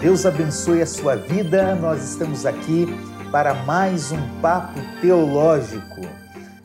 [0.00, 1.74] Deus abençoe a sua vida.
[1.74, 2.86] Nós estamos aqui
[3.32, 6.02] para mais um papo teológico.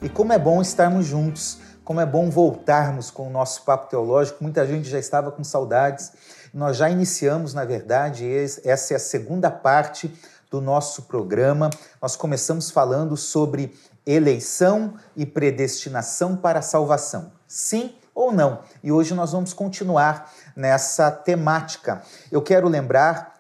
[0.04, 4.44] E como é bom estarmos juntos, como é bom voltarmos com o nosso papo teológico.
[4.44, 6.12] Muita gente já estava com saudades.
[6.54, 8.30] Nós já iniciamos, na verdade,
[8.64, 10.14] essa é a segunda parte
[10.52, 11.72] do nosso programa.
[12.00, 13.74] Nós começamos falando sobre
[14.06, 17.32] eleição e predestinação para a salvação.
[17.48, 18.60] Sim ou não?
[18.84, 22.02] E hoje nós vamos continuar nessa temática.
[22.32, 23.34] Eu quero lembrar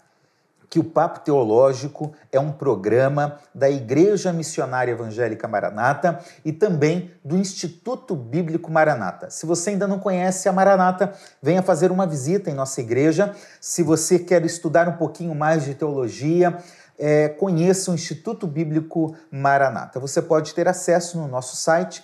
[0.73, 7.37] que o Papo Teológico é um programa da Igreja Missionária Evangélica Maranata e também do
[7.37, 9.29] Instituto Bíblico Maranata.
[9.29, 13.35] Se você ainda não conhece a Maranata, venha fazer uma visita em nossa igreja.
[13.61, 16.57] Se você quer estudar um pouquinho mais de teologia,
[16.97, 19.99] é, conheça o Instituto Bíblico Maranata.
[19.99, 22.03] Você pode ter acesso no nosso site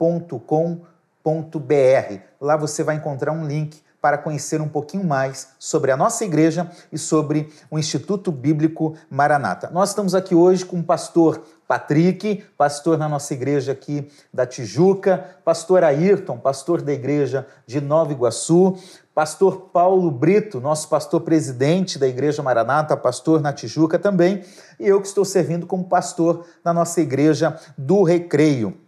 [0.00, 2.20] igrejamaranata.com.br.
[2.40, 6.70] Lá você vai encontrar um link para conhecer um pouquinho mais sobre a nossa igreja
[6.90, 9.68] e sobre o Instituto Bíblico Maranata.
[9.70, 15.36] Nós estamos aqui hoje com o pastor Patrick, pastor na nossa igreja aqui da Tijuca,
[15.44, 18.78] pastor Ayrton, pastor da igreja de Nova Iguaçu,
[19.14, 24.42] pastor Paulo Brito, nosso pastor presidente da igreja Maranata, pastor na Tijuca também,
[24.80, 28.78] e eu que estou servindo como pastor na nossa igreja do Recreio.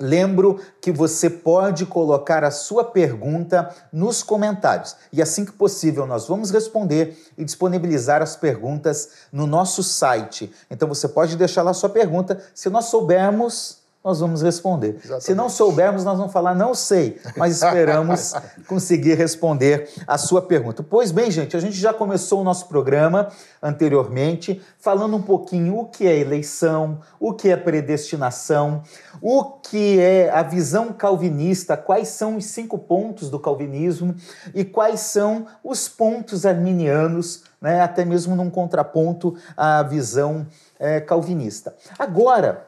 [0.00, 6.28] Lembro que você pode colocar a sua pergunta nos comentários e assim que possível nós
[6.28, 10.52] vamos responder e disponibilizar as perguntas no nosso site.
[10.70, 12.40] Então você pode deixar lá a sua pergunta.
[12.54, 14.96] Se nós soubermos, nós vamos responder.
[14.96, 15.24] Exatamente.
[15.24, 18.32] Se não soubermos, nós vamos falar não sei, mas esperamos
[18.66, 20.82] conseguir responder a sua pergunta.
[20.82, 23.28] Pois bem, gente, a gente já começou o nosso programa
[23.62, 28.82] anteriormente falando um pouquinho o que é eleição, o que é predestinação,
[29.20, 34.14] o que é a visão calvinista, quais são os cinco pontos do calvinismo
[34.54, 40.46] e quais são os pontos arminianos, né, até mesmo num contraponto à visão
[40.78, 41.74] é, calvinista.
[41.98, 42.67] Agora,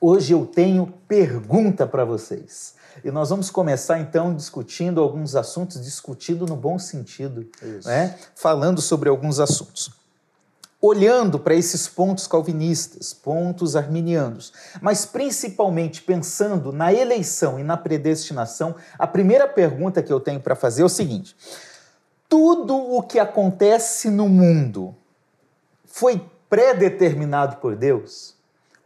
[0.00, 2.74] Hoje eu tenho pergunta para vocês.
[3.02, 7.48] E nós vamos começar então discutindo alguns assuntos, discutindo no bom sentido,
[7.84, 8.16] né?
[8.34, 9.90] falando sobre alguns assuntos.
[10.80, 18.76] Olhando para esses pontos calvinistas, pontos arminianos, mas principalmente pensando na eleição e na predestinação,
[18.96, 21.34] a primeira pergunta que eu tenho para fazer é o seguinte:
[22.28, 24.94] tudo o que acontece no mundo
[25.84, 28.37] foi predeterminado por Deus?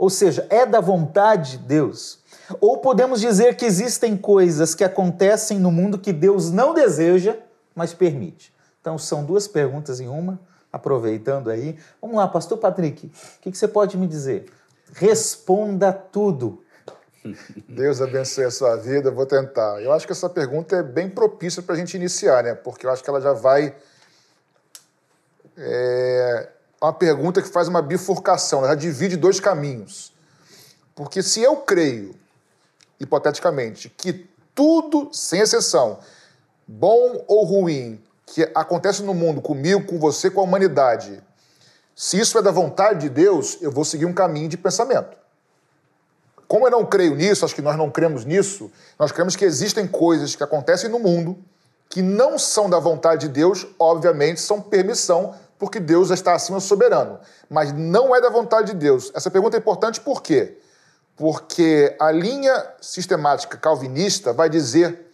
[0.03, 2.19] Ou seja, é da vontade de Deus.
[2.61, 7.39] Ou podemos dizer que existem coisas que acontecem no mundo que Deus não deseja,
[7.73, 8.53] mas permite.
[8.81, 10.41] Então, são duas perguntas em uma,
[10.73, 11.79] aproveitando aí.
[12.01, 14.47] Vamos lá, Pastor Patrick, o que você pode me dizer?
[14.93, 16.65] Responda tudo.
[17.69, 19.81] Deus abençoe a sua vida, vou tentar.
[19.81, 22.57] Eu acho que essa pergunta é bem propícia para a gente iniciar, né?
[22.57, 23.73] Porque eu acho que ela já vai
[25.57, 26.49] é,
[26.87, 30.13] uma pergunta que faz uma bifurcação, ela divide dois caminhos.
[30.95, 32.15] Porque se eu creio,
[32.99, 36.01] hipoteticamente, que tudo, sem exceção,
[36.67, 41.23] bom ou ruim, que acontece no mundo, comigo, com você, com a humanidade,
[41.95, 45.17] se isso é da vontade de Deus, eu vou seguir um caminho de pensamento.
[46.49, 49.87] Como eu não creio nisso, acho que nós não cremos nisso, nós cremos que existem
[49.87, 51.39] coisas que acontecem no mundo
[51.89, 57.21] que não são da vontade de Deus, obviamente, são permissão porque Deus está acima soberano.
[57.49, 59.13] Mas não é da vontade de Deus.
[59.15, 60.59] Essa pergunta é importante por quê?
[61.15, 65.07] Porque a linha sistemática calvinista vai dizer,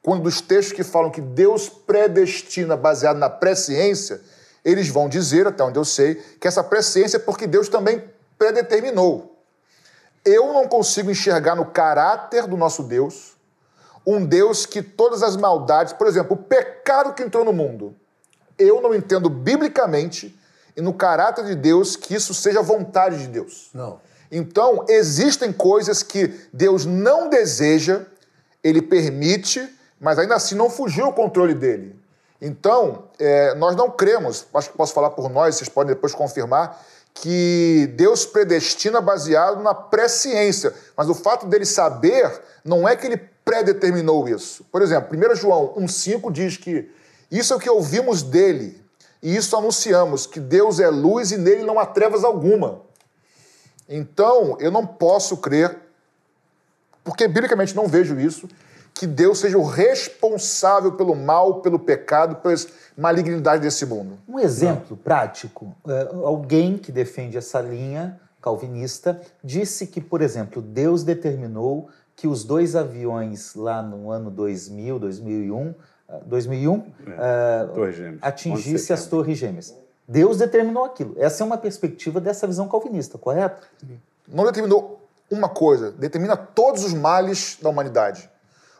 [0.00, 4.20] quando os textos que falam que Deus predestina baseado na presciência,
[4.64, 8.04] eles vão dizer, até onde eu sei, que essa presciência é porque Deus também
[8.38, 9.42] predeterminou.
[10.24, 13.36] Eu não consigo enxergar no caráter do nosso Deus
[14.06, 17.96] um Deus que todas as maldades, por exemplo, o pecado que entrou no mundo,
[18.58, 20.38] eu não entendo biblicamente
[20.76, 23.70] e no caráter de Deus que isso seja vontade de Deus.
[23.74, 24.00] Não.
[24.30, 28.02] Então, existem coisas que Deus não deseja,
[28.62, 29.66] ele permite,
[30.00, 31.96] mas ainda assim não fugiu ao controle dele.
[32.40, 36.80] Então, é, nós não cremos, acho que posso falar por nós, vocês podem depois confirmar,
[37.14, 40.72] que Deus predestina baseado na presciência.
[40.96, 44.64] Mas o fato dele saber não é que ele predeterminou isso.
[44.70, 46.88] Por exemplo, 1 João 1,5 diz que
[47.30, 48.82] isso é o que ouvimos dele,
[49.22, 52.80] e isso anunciamos: que Deus é luz e nele não há trevas alguma.
[53.88, 55.78] Então, eu não posso crer,
[57.02, 58.48] porque biblicamente não vejo isso,
[58.92, 64.18] que Deus seja o responsável pelo mal, pelo pecado, pelas malignidades desse mundo.
[64.28, 64.96] Um exemplo não.
[64.96, 72.26] prático: é, alguém que defende essa linha calvinista disse que, por exemplo, Deus determinou que
[72.26, 75.74] os dois aviões lá no ano 2000, 2001
[76.26, 79.74] 2001, é, uh, atingisse as torres gêmeas.
[80.06, 81.14] Deus determinou aquilo.
[81.18, 83.66] Essa é uma perspectiva dessa visão calvinista, correto?
[84.26, 88.30] Não determinou uma coisa, determina todos os males da humanidade.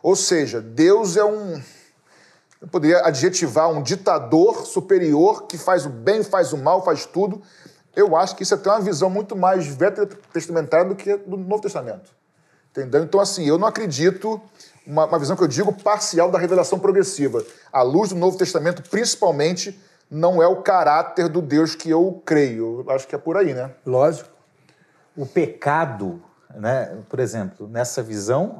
[0.01, 1.61] Ou seja, Deus é um.
[2.61, 7.41] Eu poderia adjetivar um ditador superior que faz o bem, faz o mal, faz tudo.
[7.95, 11.61] Eu acho que isso é até uma visão muito mais veterotestamentária do que do Novo
[11.61, 12.11] Testamento.
[12.71, 13.03] Entendeu?
[13.03, 14.41] Então, assim, eu não acredito,
[14.89, 17.43] uma, uma visão que eu digo parcial da revelação progressiva.
[17.71, 22.83] À luz do Novo Testamento, principalmente, não é o caráter do Deus que eu creio.
[22.85, 23.69] Eu acho que é por aí, né?
[23.85, 24.29] Lógico.
[25.15, 26.21] O pecado,
[26.55, 26.97] né?
[27.07, 28.57] por exemplo, nessa visão,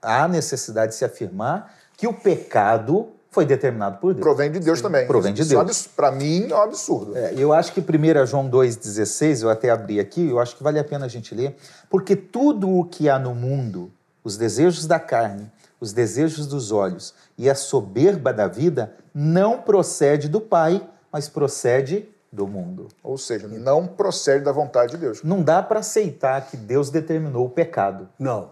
[0.00, 4.22] há necessidade de se afirmar que o pecado foi determinado por Deus.
[4.22, 4.84] Provém de Deus Sim.
[4.84, 5.06] também.
[5.06, 5.86] Provém de Deus.
[5.86, 7.16] É Para mim é um absurdo.
[7.16, 10.78] É, eu acho que 1 João 2,16, eu até abri aqui, eu acho que vale
[10.78, 11.56] a pena a gente ler,
[11.88, 13.90] porque tudo o que há no mundo,
[14.22, 15.50] os desejos da carne,
[15.82, 20.80] os desejos dos olhos e a soberba da vida, não procede do Pai,
[21.10, 22.86] mas procede do mundo.
[23.02, 25.24] Ou seja, não procede da vontade de Deus.
[25.24, 28.08] Não dá para aceitar que Deus determinou o pecado.
[28.16, 28.50] Não.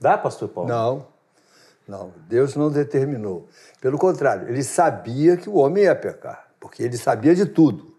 [0.00, 0.68] Dá, pastor Paulo?
[0.68, 1.06] Não.
[1.86, 3.46] Não, Deus não determinou.
[3.80, 7.93] Pelo contrário, ele sabia que o homem ia pecar, porque ele sabia de tudo.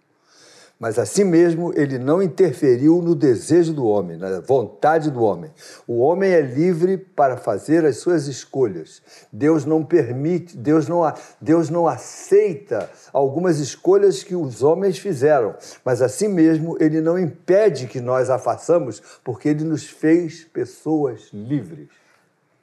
[0.77, 5.49] Mas assim mesmo, ele não interferiu no desejo do homem, na vontade do homem.
[5.87, 9.01] O homem é livre para fazer as suas escolhas.
[9.31, 11.01] Deus não permite, Deus não,
[11.39, 15.55] Deus não aceita algumas escolhas que os homens fizeram.
[15.83, 21.29] Mas assim mesmo, ele não impede que nós a façamos, porque ele nos fez pessoas
[21.31, 21.87] livres.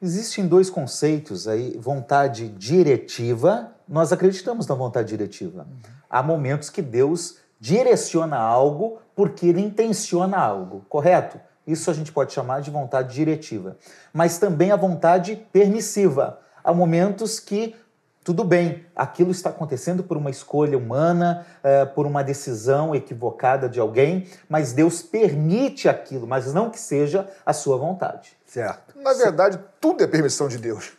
[0.02, 3.72] Existem dois conceitos aí, vontade diretiva.
[3.88, 5.66] Nós acreditamos na vontade diretiva.
[6.10, 11.40] Há momentos que Deus direciona algo porque ele intenciona algo, correto?
[11.64, 13.76] Isso a gente pode chamar de vontade diretiva.
[14.12, 16.40] Mas também a vontade permissiva.
[16.64, 17.76] Há momentos que
[18.24, 23.78] tudo bem, aquilo está acontecendo por uma escolha humana, uh, por uma decisão equivocada de
[23.78, 28.36] alguém, mas Deus permite aquilo, mas não que seja a sua vontade.
[28.44, 28.96] Certo.
[28.98, 30.92] Na verdade, tudo é permissão de Deus.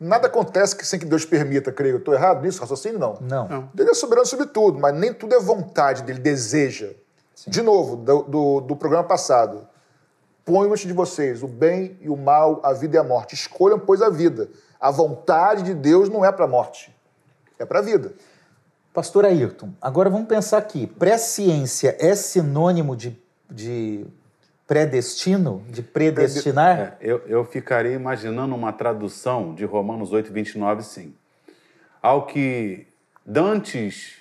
[0.00, 1.96] Nada acontece sem que Deus permita, creio.
[1.96, 2.98] Estou errado nisso, raciocínio?
[2.98, 3.18] Não.
[3.20, 3.48] Não.
[3.48, 3.70] não.
[3.74, 6.92] Deus é soberano sobre tudo, mas nem tudo é vontade dele, deseja.
[7.34, 7.50] Sim.
[7.50, 9.66] De novo, do, do, do programa passado.
[10.44, 13.34] Ponho antes de vocês o bem e o mal, a vida e a morte.
[13.34, 14.48] Escolham, pois, a vida.
[14.80, 16.96] A vontade de Deus não é para a morte,
[17.58, 18.14] é para a vida.
[18.94, 20.86] Pastor Ayrton, agora vamos pensar aqui.
[20.86, 23.20] Pré-ciência é sinônimo de,
[23.50, 24.06] de
[24.68, 26.78] predestino, de predestinar?
[26.78, 31.14] É, eu, eu ficaria imaginando uma tradução de Romanos 8, 29, sim.
[32.02, 32.86] Ao que
[33.24, 34.16] Dantes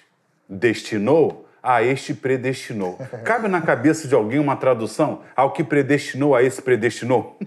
[0.49, 2.97] destinou, a este predestinou.
[3.25, 5.19] Cabe na cabeça de alguém uma tradução?
[5.35, 7.38] Ao que predestinou, a esse predestinou?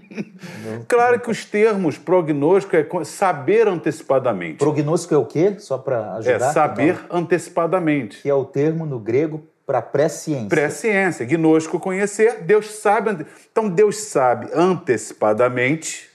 [0.87, 4.57] claro que os termos prognóstico é saber antecipadamente.
[4.57, 5.55] Prognóstico é o quê?
[5.57, 6.35] Só para ajudar?
[6.35, 8.21] É saber então, antecipadamente.
[8.21, 10.49] Que é o termo no grego para pré-ciência.
[10.49, 13.25] Pré-ciência, gnóstico conhecer, Deus sabe.
[13.51, 16.09] Então Deus sabe antecipadamente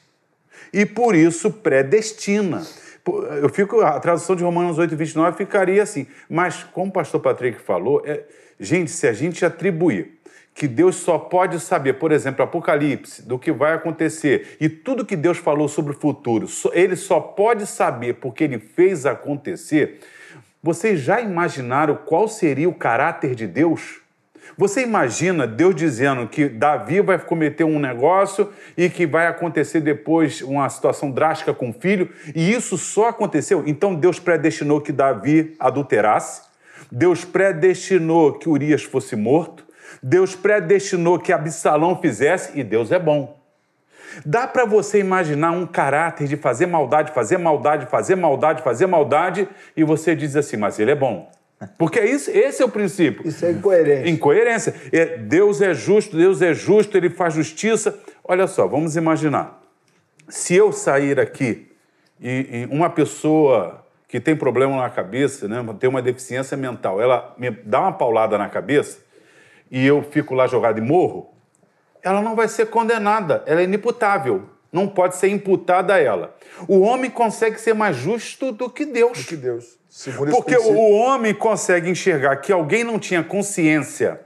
[0.73, 2.67] e por isso predestina.
[3.41, 6.07] Eu fico, a tradução de Romanos 8, 29 ficaria assim.
[6.29, 8.25] Mas, como o pastor Patrick falou, é,
[8.59, 10.17] gente, se a gente atribuir
[10.55, 15.15] que Deus só pode saber, por exemplo, Apocalipse, do que vai acontecer, e tudo que
[15.15, 20.01] Deus falou sobre o futuro, ele só pode saber porque ele fez acontecer,
[20.63, 24.01] vocês já imaginaram qual seria o caráter de Deus?
[24.57, 30.41] Você imagina Deus dizendo que Davi vai cometer um negócio e que vai acontecer depois
[30.41, 33.65] uma situação drástica com o filho, e isso só aconteceu?
[33.67, 36.43] Então Deus predestinou que Davi adulterasse,
[36.91, 39.65] Deus predestinou que Urias fosse morto,
[40.03, 43.39] Deus predestinou que Absalão fizesse, e Deus é bom.
[44.25, 49.49] Dá para você imaginar um caráter de fazer maldade, fazer maldade, fazer maldade, fazer maldade,
[49.77, 51.31] e você diz assim, mas ele é bom.
[51.79, 53.27] Porque é isso, esse é o princípio.
[53.27, 54.11] Isso é incoerência.
[54.11, 54.75] Incoerência.
[54.93, 57.99] É, Deus é justo, Deus é justo, ele faz justiça.
[58.23, 59.63] Olha só, vamos imaginar.
[60.29, 61.71] Se eu sair aqui
[62.21, 67.35] e, e uma pessoa que tem problema na cabeça, né, tem uma deficiência mental, ela
[67.39, 68.99] me dá uma paulada na cabeça
[69.71, 71.35] e eu fico lá jogado e morro,
[72.07, 76.37] ela não vai ser condenada, ela é inimputável, não pode ser imputada a ela.
[76.69, 79.19] O homem consegue ser mais justo do que Deus.
[79.19, 79.77] Do que Deus.
[80.31, 84.21] Porque o homem consegue enxergar que alguém não tinha consciência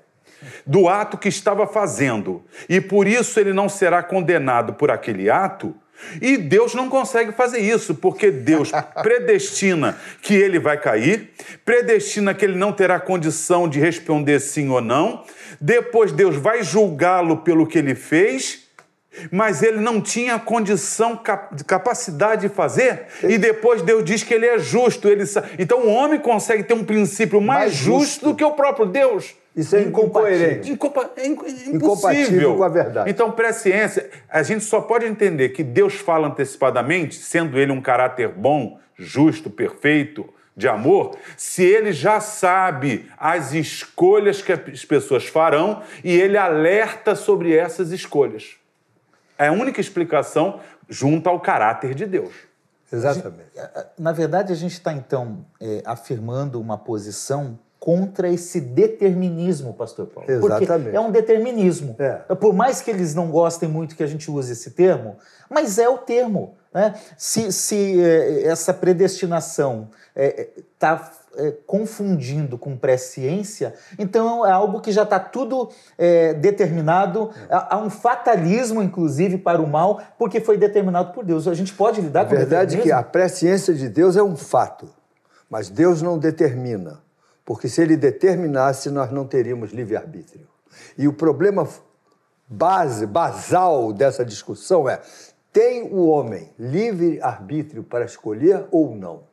[0.66, 5.74] do ato que estava fazendo e por isso ele não será condenado por aquele ato.
[6.20, 8.70] E Deus não consegue fazer isso, porque Deus
[9.02, 11.30] predestina que ele vai cair,
[11.64, 15.24] predestina que ele não terá condição de responder sim ou não,
[15.60, 18.68] depois Deus vai julgá-lo pelo que ele fez
[19.32, 24.46] mas ele não tinha condição, cap- capacidade de fazer, e depois Deus diz que ele
[24.46, 25.08] é justo.
[25.08, 25.24] Ele
[25.58, 28.00] Então o homem consegue ter um princípio mais, Mais justo.
[28.04, 28.24] justo.
[28.26, 29.34] do que o próprio Deus.
[29.56, 30.70] Isso é incoerente.
[30.70, 31.74] Incompa- é inco- impossível.
[31.74, 33.10] Incompatível com a verdade.
[33.10, 38.28] Então, presciência, a gente só pode entender que Deus fala antecipadamente, sendo ele um caráter
[38.28, 45.82] bom, justo, perfeito, de amor, se ele já sabe as escolhas que as pessoas farão
[46.04, 48.56] e ele alerta sobre essas escolhas.
[49.38, 52.34] É a única explicação junto ao caráter de Deus.
[52.92, 53.50] Exatamente.
[53.98, 60.30] Na verdade, a gente está, então, é, afirmando uma posição contra esse determinismo, pastor Paulo.
[60.30, 60.82] Exatamente.
[60.82, 61.96] Porque é um determinismo.
[61.98, 62.34] É.
[62.34, 65.16] Por mais que eles não gostem muito que a gente use esse termo,
[65.48, 66.54] mas é o termo.
[66.72, 66.94] Né?
[67.16, 71.10] Se, se é, essa predestinação está
[71.66, 77.30] confundindo com presciência, então é algo que já está tudo é, determinado.
[77.48, 81.46] Há, um fatalismo, inclusive, para o mal, porque foi determinado por Deus.
[81.46, 83.00] A gente pode lidar A com o verdade é que determinismo?
[83.00, 84.88] a presciência de Deus é um fato,
[85.48, 87.00] mas Deus não determina,
[87.44, 90.46] porque se ele determinasse, nós não teríamos livre-arbítrio.
[90.96, 91.68] E o problema
[92.48, 95.00] base, basal dessa discussão é:
[95.52, 99.24] tem o homem livre-arbítrio para escolher ou não?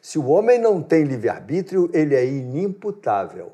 [0.00, 3.52] Se o homem não tem livre-arbítrio, ele é inimputável.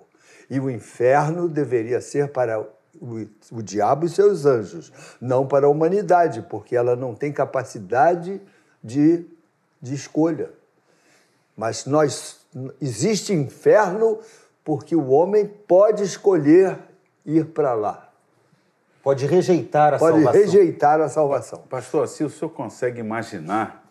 [0.51, 2.61] E o inferno deveria ser para
[3.01, 8.39] o, o diabo e seus anjos, não para a humanidade, porque ela não tem capacidade
[8.85, 9.25] de,
[9.81, 10.51] de escolha.
[11.57, 12.42] Mas nós
[12.81, 14.19] existe inferno
[14.65, 16.79] porque o homem pode escolher
[17.25, 18.09] ir para lá.
[19.03, 20.41] Pode rejeitar a Pode salvação.
[20.41, 21.59] rejeitar a salvação.
[21.69, 23.85] Pastor, se o senhor consegue imaginar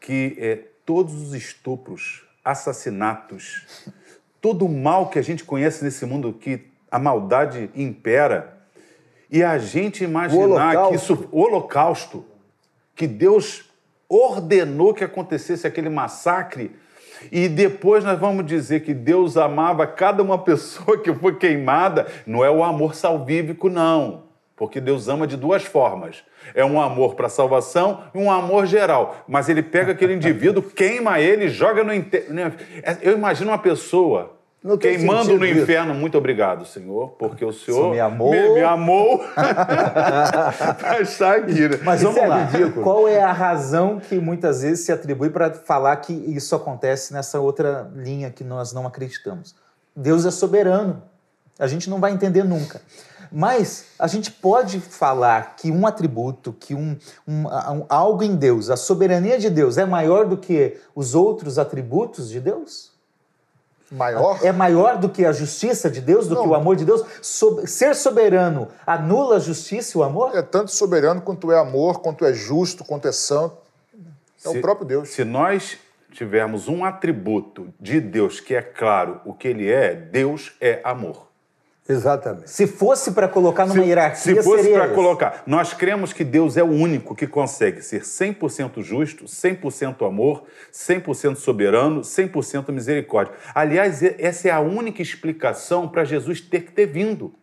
[0.00, 3.86] que é, todos os estupros, assassinatos,
[4.40, 8.58] todo o mal que a gente conhece nesse mundo, que a maldade impera,
[9.30, 12.24] e a gente imaginar que isso, o holocausto,
[12.96, 13.70] que Deus
[14.08, 16.76] ordenou que acontecesse aquele massacre,
[17.30, 22.44] e depois nós vamos dizer que Deus amava cada uma pessoa que foi queimada, não
[22.44, 24.24] é o amor salvífico, não.
[24.56, 26.22] Porque Deus ama de duas formas.
[26.54, 29.24] É um amor para salvação e um amor geral.
[29.26, 32.52] Mas ele pega aquele indivíduo, queima ele, joga no inferno.
[33.00, 34.36] Eu imagino uma pessoa
[34.78, 35.60] Queimando no isso.
[35.62, 35.92] inferno.
[35.92, 38.30] Muito obrigado, Senhor, porque o Senhor me amou.
[38.30, 41.68] me, me amou para estar aqui.
[41.68, 41.80] né?
[41.82, 42.48] Mas vamos é lá.
[42.82, 47.40] Qual é a razão que muitas vezes se atribui para falar que isso acontece nessa
[47.40, 49.54] outra linha que nós não acreditamos?
[49.94, 51.02] Deus é soberano.
[51.58, 52.80] A gente não vai entender nunca.
[53.34, 58.68] Mas a gente pode falar que um atributo, que um, um- um- algo em Deus,
[58.68, 62.91] a soberania de Deus é maior do que os outros atributos de Deus?
[63.92, 64.38] Maior?
[64.42, 66.42] É maior do que a justiça de Deus, do Não.
[66.44, 67.04] que o amor de Deus?
[67.20, 70.34] So- ser soberano anula a justiça e o amor?
[70.34, 73.56] É tanto soberano quanto é amor, quanto é justo, quanto é santo.
[74.44, 75.10] É Se- o próprio Deus.
[75.10, 75.76] Se nós
[76.10, 81.28] tivermos um atributo de Deus que é claro o que ele é, Deus é amor.
[81.88, 82.48] Exatamente.
[82.48, 86.62] Se fosse para colocar numa hierarquia, Se fosse para colocar, nós cremos que Deus é
[86.62, 93.34] o único que consegue ser 100% justo, 100% amor, 100% soberano, 100% misericórdia.
[93.52, 97.34] Aliás, essa é a única explicação para Jesus ter que ter vindo.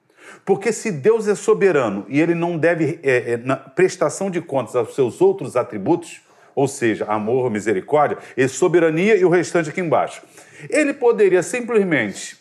[0.46, 4.76] Porque se Deus é soberano e ele não deve, é, é, na prestação de contas
[4.76, 6.22] aos seus outros atributos,
[6.56, 10.22] ou seja, amor, misericórdia, e soberania e o restante aqui embaixo,
[10.70, 12.39] ele poderia simplesmente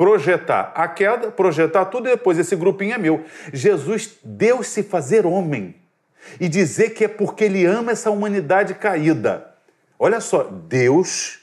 [0.00, 3.22] projetar a queda, projetar tudo e depois esse grupinho é meu.
[3.52, 5.74] Jesus, Deus se fazer homem
[6.40, 9.46] e dizer que é porque ele ama essa humanidade caída.
[9.98, 11.40] Olha só, Deus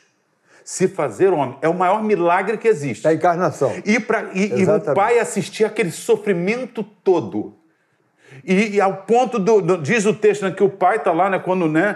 [0.63, 3.03] se fazer homem é o maior milagre que existe.
[3.03, 3.71] Da encarnação.
[3.85, 7.55] E, pra, e, e o pai assistir aquele sofrimento todo.
[8.43, 11.29] E, e ao ponto do, do- Diz o texto né, que o pai está lá,
[11.29, 11.95] né, quando né,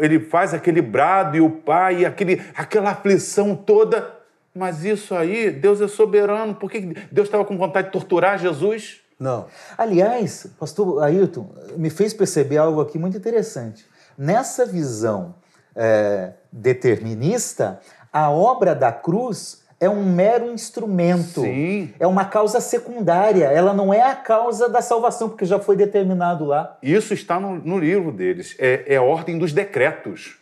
[0.00, 4.17] ele faz aquele brado e o pai, e aquele, aquela aflição toda.
[4.54, 6.54] Mas isso aí, Deus é soberano.
[6.54, 6.80] Por que
[7.12, 9.00] Deus estava com vontade de torturar Jesus?
[9.18, 9.46] Não.
[9.76, 13.84] Aliás, pastor Ailton, me fez perceber algo aqui muito interessante.
[14.16, 15.34] Nessa visão
[15.74, 17.80] é, determinista,
[18.12, 21.42] a obra da cruz é um mero instrumento.
[21.42, 21.92] Sim.
[22.00, 23.44] É uma causa secundária.
[23.44, 26.76] Ela não é a causa da salvação, porque já foi determinado lá.
[26.82, 28.56] Isso está no, no livro deles.
[28.58, 30.36] É, é a ordem dos decretos.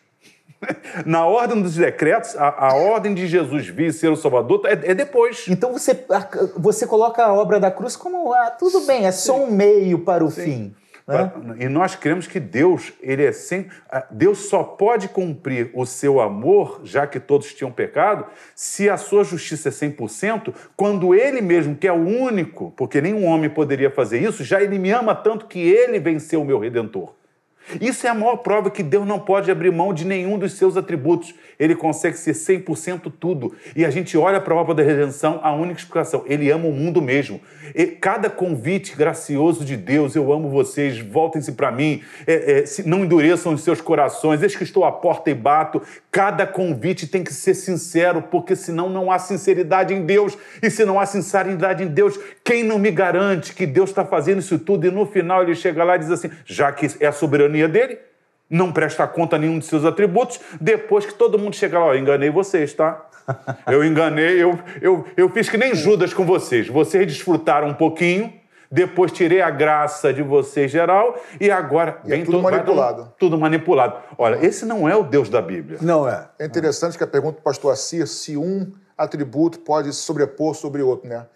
[1.04, 4.94] Na ordem dos decretos, a, a ordem de Jesus vir ser o Salvador é, é
[4.94, 5.46] depois.
[5.48, 6.04] Então você,
[6.56, 10.24] você coloca a obra da cruz como ah, tudo bem, é só um meio para
[10.24, 10.74] o fim.
[11.06, 11.30] Né?
[11.60, 13.68] E nós cremos que Deus, ele é sem,
[14.10, 19.22] Deus só pode cumprir o seu amor, já que todos tinham pecado, se a sua
[19.22, 24.20] justiça é 100%, quando ele mesmo, que é o único, porque nenhum homem poderia fazer
[24.20, 27.14] isso, já ele me ama tanto que ele venceu o meu redentor.
[27.80, 30.76] Isso é a maior prova que Deus não pode abrir mão de nenhum dos seus
[30.76, 31.34] atributos.
[31.58, 33.54] Ele consegue ser 100% tudo.
[33.74, 36.72] E a gente olha para a obra da redenção, a única explicação: ele ama o
[36.72, 37.40] mundo mesmo.
[37.74, 43.04] E cada convite gracioso de Deus, eu amo vocês, voltem-se para mim, é, é, não
[43.04, 45.82] endureçam os seus corações, eis que estou à porta e bato.
[46.10, 50.36] Cada convite tem que ser sincero, porque senão não há sinceridade em Deus.
[50.62, 54.38] E se não há sinceridade em Deus, quem não me garante que Deus está fazendo
[54.38, 57.12] isso tudo e no final ele chega lá e diz assim: já que é a
[57.56, 57.98] soberania dele,
[58.48, 62.30] não presta conta nenhum de seus atributos, depois que todo mundo chega lá, eu enganei
[62.30, 63.04] vocês, tá?
[63.66, 66.68] Eu enganei, eu, eu, eu fiz que nem Judas com vocês.
[66.68, 68.32] Vocês desfrutaram um pouquinho,
[68.70, 73.12] depois tirei a graça de vocês geral e agora e é tudo manipulado.
[73.18, 73.96] tudo manipulado.
[74.16, 75.80] Olha, esse não é o Deus da Bíblia.
[75.82, 76.28] Não é.
[76.38, 80.80] É interessante que a pergunta do pastor Assir se um atributo pode se sobrepor sobre
[80.80, 81.26] o outro, né?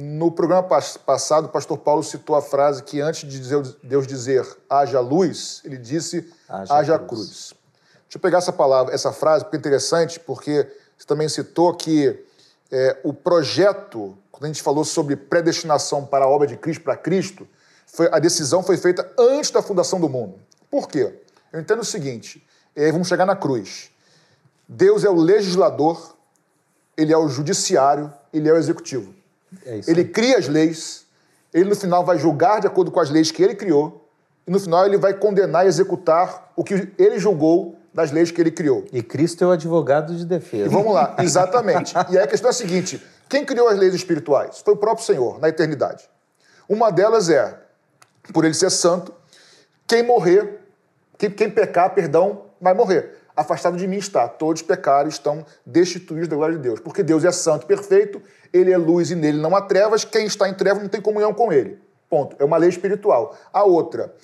[0.00, 3.40] No programa passado, o pastor Paulo citou a frase que antes de
[3.82, 7.08] Deus dizer haja luz, ele disse haja, haja cruz.
[7.08, 7.54] cruz.
[8.04, 12.16] Deixa eu pegar essa palavra, essa frase, porque é interessante, porque você também citou que
[12.70, 16.96] é, o projeto, quando a gente falou sobre predestinação para a obra de Cristo, para
[16.96, 17.48] Cristo,
[17.84, 20.38] foi, a decisão foi feita antes da fundação do mundo.
[20.70, 21.12] Por quê?
[21.52, 23.90] Eu entendo o seguinte, é, vamos chegar na cruz.
[24.68, 26.14] Deus é o legislador,
[26.96, 29.17] ele é o judiciário, ele é o executivo.
[29.64, 31.06] É ele cria as leis,
[31.52, 34.08] ele no final vai julgar de acordo com as leis que ele criou,
[34.46, 38.40] e no final ele vai condenar e executar o que ele julgou das leis que
[38.40, 38.84] ele criou.
[38.92, 40.66] E Cristo é o advogado de defesa.
[40.66, 41.94] E vamos lá, exatamente.
[42.10, 44.60] e aí a questão é a seguinte: quem criou as leis espirituais?
[44.64, 46.08] Foi o próprio Senhor, na eternidade.
[46.68, 47.58] Uma delas é,
[48.32, 49.12] por ele ser santo,
[49.86, 50.60] quem morrer,
[51.16, 54.28] quem, quem pecar, perdão, vai morrer afastado de mim está.
[54.28, 56.80] Todos pecaram estão destituídos da glória de Deus.
[56.80, 58.20] Porque Deus é santo, perfeito,
[58.52, 61.32] ele é luz e nele não há trevas, quem está em trevas não tem comunhão
[61.32, 61.78] com ele.
[62.10, 62.36] Ponto.
[62.38, 63.36] É uma lei espiritual.
[63.52, 64.14] A outra,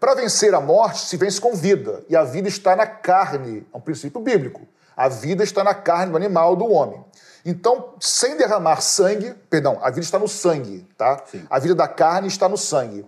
[0.00, 2.02] para vencer a morte, se vence com vida.
[2.08, 3.66] E a vida está na carne.
[3.72, 4.66] É um princípio bíblico.
[4.96, 7.04] A vida está na carne do animal, do homem.
[7.44, 11.22] Então, sem derramar sangue, perdão, a vida está no sangue, tá?
[11.26, 11.46] Sim.
[11.48, 13.06] A vida da carne está no sangue.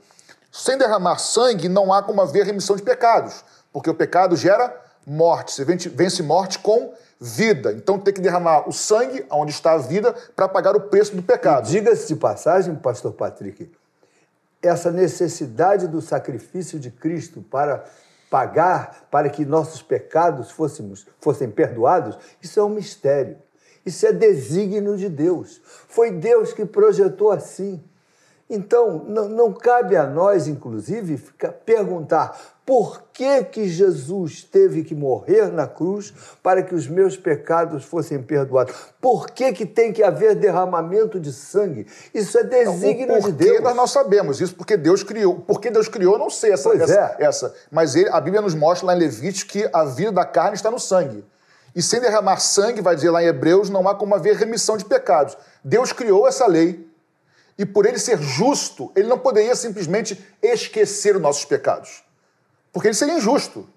[0.52, 5.52] Sem derramar sangue, não há como haver remissão de pecados, porque o pecado gera morte.
[5.52, 7.72] Você vence morte com vida.
[7.72, 11.22] Então tem que derramar o sangue, onde está a vida, para pagar o preço do
[11.22, 11.68] pecado.
[11.68, 13.70] Diga-se de passagem, pastor Patrick,
[14.62, 17.84] essa necessidade do sacrifício de Cristo para
[18.30, 23.38] pagar, para que nossos pecados fôssemos, fossem perdoados, isso é um mistério.
[23.86, 25.62] Isso é desígnio de Deus.
[25.64, 27.82] Foi Deus que projetou assim.
[28.50, 34.94] Então, não, não cabe a nós, inclusive, ficar, perguntar por que, que Jesus teve que
[34.94, 38.74] morrer na cruz para que os meus pecados fossem perdoados?
[39.00, 41.86] Por que, que tem que haver derramamento de sangue?
[42.12, 43.62] Isso é desígnio de Deus.
[43.62, 45.36] nós não sabemos isso, porque Deus criou.
[45.36, 46.68] Porque Deus criou, eu não sei essa.
[46.74, 47.24] Essa, é.
[47.24, 47.54] essa.
[47.70, 50.70] Mas ele, a Bíblia nos mostra lá em Levítico que a vida da carne está
[50.70, 51.24] no sangue.
[51.74, 54.84] E sem derramar sangue, vai dizer lá em Hebreus, não há como haver remissão de
[54.84, 55.38] pecados.
[55.64, 56.86] Deus criou essa lei.
[57.58, 62.06] E por ele ser justo, ele não poderia simplesmente esquecer os nossos pecados.
[62.72, 63.68] Porque ele seria injusto.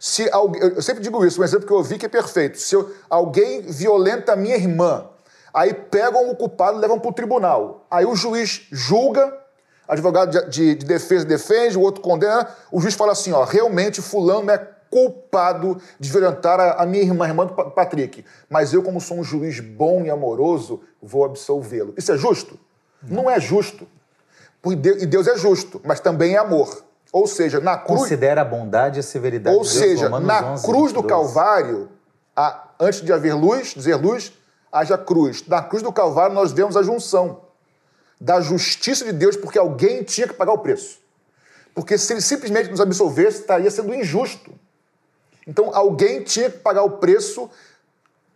[0.00, 2.58] Se alguém, eu sempre digo isso, um exemplo que eu ouvi que é perfeito.
[2.58, 5.08] Se eu, alguém violenta minha irmã,
[5.52, 7.86] aí pegam o culpado e levam para o tribunal.
[7.90, 9.36] Aí o juiz julga,
[9.88, 14.00] advogado de, de, de, defesa defende, o outro condena, o juiz fala assim: ó, realmente
[14.00, 14.58] fulano é
[14.90, 18.24] culpado de violentar a, a minha irmã, a irmã do Patrick.
[18.48, 21.92] Mas eu, como sou um juiz bom e amoroso, vou absolvê-lo.
[21.96, 22.58] Isso é justo?
[23.02, 23.86] Não, Não é justo.
[24.64, 26.84] E Deus é justo, mas também é amor.
[27.12, 28.00] Ou seja, na cruz.
[28.00, 31.02] Considera a bondade e a severidade Ou de Deus, seja, Romanos na 11, cruz do
[31.02, 31.88] Calvário,
[32.36, 34.32] a, antes de haver luz, dizer luz,
[34.70, 35.46] haja cruz.
[35.46, 37.40] Na cruz do Calvário nós vemos a junção
[38.20, 40.98] da justiça de Deus, porque alguém tinha que pagar o preço.
[41.74, 44.52] Porque se ele simplesmente nos absolvesse, estaria sendo injusto.
[45.46, 47.48] Então alguém tinha que pagar o preço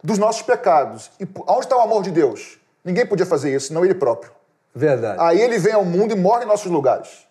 [0.03, 1.11] dos nossos pecados.
[1.21, 2.59] E onde está o amor de Deus?
[2.85, 4.33] Ninguém podia fazer isso, não ele próprio.
[4.75, 5.21] Verdade.
[5.21, 7.27] Aí ele vem ao mundo e morre em nossos lugares.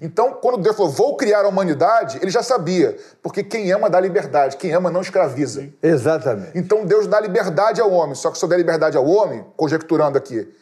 [0.00, 4.00] Então, quando Deus falou, vou criar a humanidade, ele já sabia, porque quem ama dá
[4.00, 5.68] liberdade, quem ama não escraviza.
[5.82, 6.50] Exatamente.
[6.54, 10.18] Então, Deus dá liberdade ao homem, só que se eu der liberdade ao homem, conjecturando
[10.18, 10.52] aqui,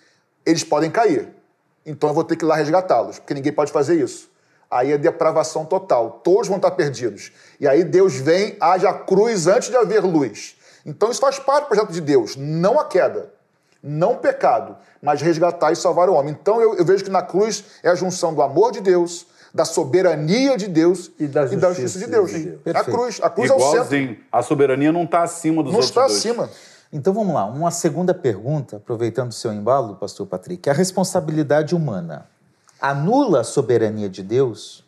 [0.44, 1.28] eles podem cair.
[1.84, 4.30] Então, eu vou ter que ir lá resgatá-los, porque ninguém pode fazer isso.
[4.70, 7.32] Aí é depravação total, todos vão estar perdidos.
[7.58, 10.56] E aí Deus vem, haja cruz antes de haver luz.
[10.84, 13.30] Então, isso faz parte do projeto de Deus, não a queda
[13.82, 16.36] não pecado, mas resgatar e salvar o homem.
[16.38, 19.64] Então eu, eu, vejo que na cruz é a junção do amor de Deus, da
[19.64, 22.30] soberania de Deus E da justiça, justiça de Deus.
[22.30, 22.76] de Deus.
[22.76, 23.74] A cruz, a cruz é o centro.
[23.74, 24.18] Igualzinho.
[24.30, 26.18] A soberania não está acima dos Não outros está dois.
[26.18, 26.48] acima.
[26.92, 30.68] Então vamos lá, uma segunda pergunta, aproveitando o seu embalo, pastor Patrick.
[30.68, 32.26] A responsabilidade humana
[32.80, 34.84] anula a soberania de Deus?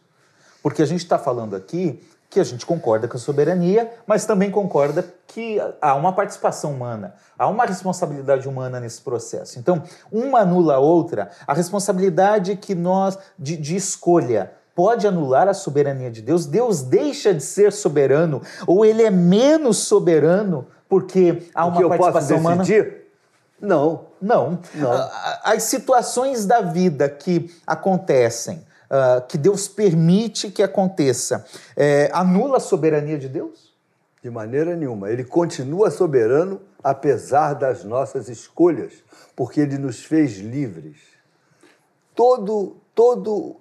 [0.63, 2.03] Porque a gente está falando aqui
[2.35, 7.15] que a gente concorda com a soberania, mas também concorda que há uma participação humana,
[7.39, 9.57] há uma responsabilidade humana nesse processo.
[9.57, 15.55] Então, uma anula a outra, a responsabilidade que nós, de, de escolha, pode anular a
[15.55, 16.45] soberania de Deus?
[16.45, 21.89] Deus deixa de ser soberano ou ele é menos soberano porque há uma que eu
[21.89, 22.65] posso participação humana?
[23.61, 24.07] Não.
[24.21, 24.59] Não.
[24.75, 25.11] Não.
[25.45, 31.45] As situações da vida que acontecem, ah, que Deus permite que aconteça,
[31.77, 33.73] é, anula a soberania de Deus?
[34.23, 35.11] De maneira nenhuma.
[35.11, 38.93] Ele continua soberano apesar das nossas escolhas,
[39.35, 40.99] porque ele nos fez livres.
[42.15, 43.57] Todo, todo,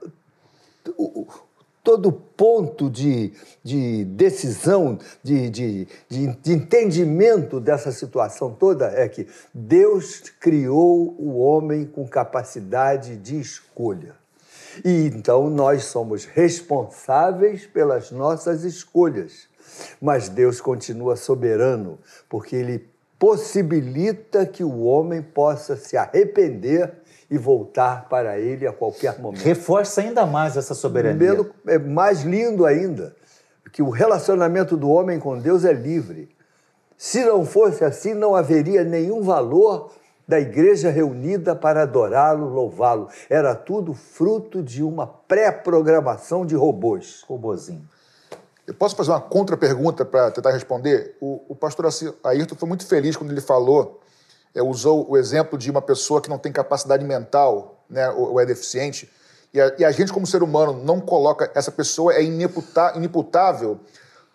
[1.84, 3.34] todo ponto de,
[3.64, 11.40] de decisão, de, de, de, de entendimento dessa situação toda é que Deus criou o
[11.40, 14.23] homem com capacidade de escolha.
[14.84, 19.48] E então nós somos responsáveis pelas nossas escolhas.
[20.02, 26.92] Mas Deus continua soberano, porque Ele possibilita que o homem possa se arrepender
[27.30, 29.42] e voltar para Ele a qualquer momento.
[29.42, 31.50] Reforça ainda mais essa soberania.
[31.66, 33.16] É mais lindo ainda,
[33.72, 36.30] que o relacionamento do homem com Deus é livre.
[36.98, 39.92] Se não fosse assim, não haveria nenhum valor
[40.28, 43.10] da igreja reunida para adorá-lo, louvá-lo.
[43.30, 47.24] Era tudo fruto de uma pré-programação de robôs.
[47.28, 47.88] Robozinho.
[48.66, 51.18] Eu posso fazer uma contra-pergunta para tentar responder?
[51.20, 51.86] O, o pastor
[52.24, 54.00] Ayrton foi muito feliz quando ele falou,
[54.56, 58.40] é, usou o exemplo de uma pessoa que não tem capacidade mental, né, ou, ou
[58.40, 59.12] é deficiente,
[59.54, 63.80] e a, e a gente, como ser humano, não coloca essa pessoa, é inimputa- inimputável.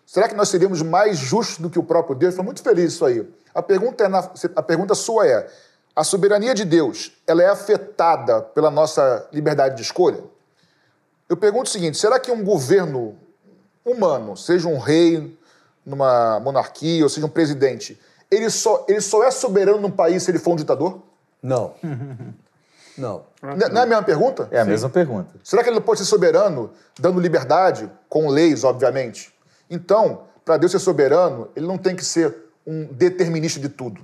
[0.05, 2.35] Será que nós seríamos mais justos do que o próprio Deus?
[2.35, 3.27] Foi muito feliz isso aí.
[3.53, 5.49] A pergunta, é na- a pergunta sua é:
[5.99, 10.23] a soberania de Deus ela é afetada pela nossa liberdade de escolha?
[11.27, 13.17] Eu pergunto o seguinte: será que um governo
[13.83, 15.37] humano, seja um rei
[15.85, 17.99] numa monarquia ou seja um presidente,
[18.31, 21.01] ele só, ele só é soberano num país se ele for um ditador?
[21.43, 21.73] Não.
[22.97, 23.23] Não.
[23.41, 24.47] Não é- não é a mesma pergunta?
[24.51, 25.33] É a mesma pergunta.
[25.41, 29.33] Será que ele não pode ser soberano dando liberdade, com leis, obviamente?
[29.69, 32.35] Então, para Deus ser soberano, ele não tem que ser
[32.67, 34.01] um determinista de tudo.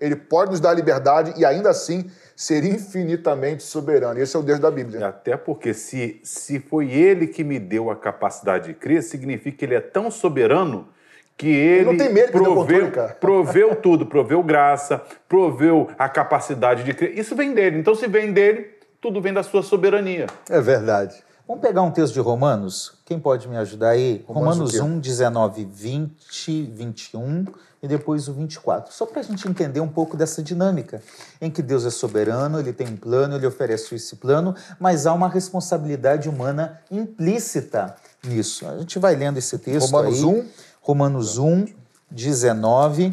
[0.00, 4.18] Ele pode nos dar liberdade e ainda assim ser infinitamente soberano.
[4.18, 5.06] Esse é o Deus da Bíblia.
[5.06, 9.64] Até porque se, se foi ele que me deu a capacidade de crer, significa que
[9.64, 10.88] ele é tão soberano
[11.36, 13.16] que ele, não tem medo proveu, controle, cara.
[13.20, 17.18] proveu tudo, proveu graça, proveu a capacidade de crer.
[17.18, 17.78] Isso vem dele.
[17.78, 20.26] Então, se vem dele, tudo vem da sua soberania.
[20.50, 21.22] É verdade.
[21.50, 22.92] Vamos pegar um texto de Romanos?
[23.04, 24.24] Quem pode me ajudar aí?
[24.24, 24.82] Romanos Romanos, o quê?
[24.82, 27.44] 1, 19, 20, 21
[27.82, 28.94] e depois o 24.
[28.94, 31.02] Só para a gente entender um pouco dessa dinâmica,
[31.40, 35.12] em que Deus é soberano, ele tem um plano, ele oferece esse plano, mas há
[35.12, 38.68] uma responsabilidade humana implícita nisso.
[38.68, 40.24] A gente vai lendo esse texto Romanos aí.
[40.24, 40.48] 1.
[40.80, 41.66] Romanos 1,
[42.08, 43.12] 19,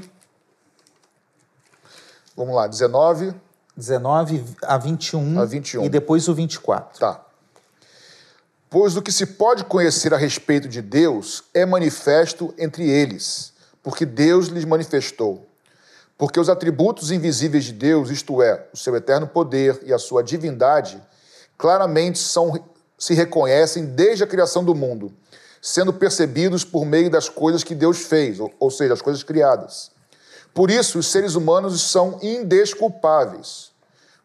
[2.35, 3.33] Vamos lá, 19.
[3.75, 5.85] 19 a 21, A 21.
[5.85, 6.99] e depois o 24.
[6.99, 7.26] Tá.
[8.69, 14.05] Pois o que se pode conhecer a respeito de Deus é manifesto entre eles, porque
[14.05, 15.45] Deus lhes manifestou.
[16.17, 20.21] Porque os atributos invisíveis de Deus, isto é, o seu eterno poder e a sua
[20.21, 21.01] divindade,
[21.57, 22.59] claramente são,
[22.97, 25.13] se reconhecem desde a criação do mundo,
[25.61, 29.91] sendo percebidos por meio das coisas que Deus fez, ou, ou seja, as coisas criadas.
[30.53, 33.71] Por isso, os seres humanos são indesculpáveis,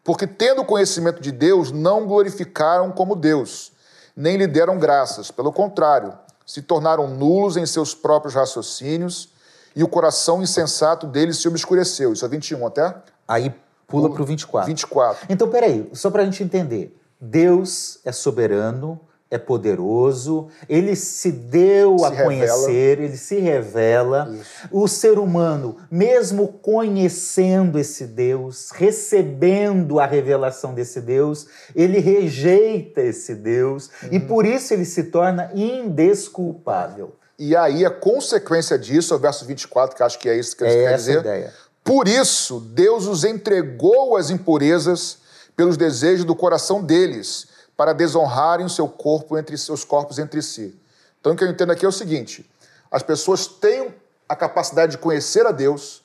[0.03, 3.71] porque, tendo conhecimento de Deus, não glorificaram como Deus,
[4.15, 5.31] nem lhe deram graças.
[5.31, 6.13] Pelo contrário,
[6.45, 9.29] se tornaram nulos em seus próprios raciocínios
[9.75, 12.13] e o coração insensato deles se obscureceu.
[12.13, 12.95] Isso é 21 até?
[13.27, 13.53] Aí
[13.87, 14.67] pula para o 24.
[14.67, 15.27] 24.
[15.29, 16.99] Então, peraí, só para a gente entender.
[17.19, 18.99] Deus é soberano,
[19.33, 22.25] é poderoso, ele se deu Se a revela.
[22.25, 24.33] conhecer, ele se revela.
[24.71, 33.33] O ser humano, mesmo conhecendo esse Deus, recebendo a revelação desse Deus, ele rejeita esse
[33.35, 34.27] Deus e Uhum.
[34.27, 37.15] por isso ele se torna indesculpável.
[37.37, 40.63] E aí, a consequência disso é o verso 24, que acho que é isso que
[40.63, 41.19] É você quer essa a dizer.
[41.19, 41.53] ideia.
[41.83, 45.17] Por isso, Deus os entregou às impurezas
[45.55, 50.79] pelos desejos do coração deles, para desonrarem o seu corpo entre seus corpos entre si.
[51.19, 52.49] Então, o que eu entendo aqui é o seguinte:
[52.91, 53.93] as pessoas têm
[54.27, 56.03] a capacidade de conhecer a Deus,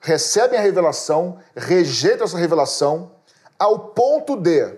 [0.00, 3.12] recebem a revelação, rejeitam essa revelação,
[3.58, 4.74] ao ponto de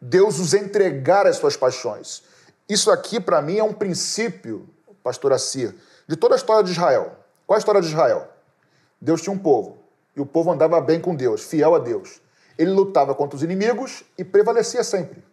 [0.00, 2.22] Deus os entregar às suas paixões.
[2.68, 4.68] Isso aqui, para mim, é um princípio,
[5.02, 5.74] pastor Assir,
[6.06, 7.16] de toda a história de Israel.
[7.46, 8.28] Qual a história de Israel?
[9.00, 9.78] Deus tinha um povo,
[10.14, 12.20] e o povo andava bem com Deus, fiel a Deus.
[12.56, 15.29] Ele lutava contra os inimigos e prevalecia sempre.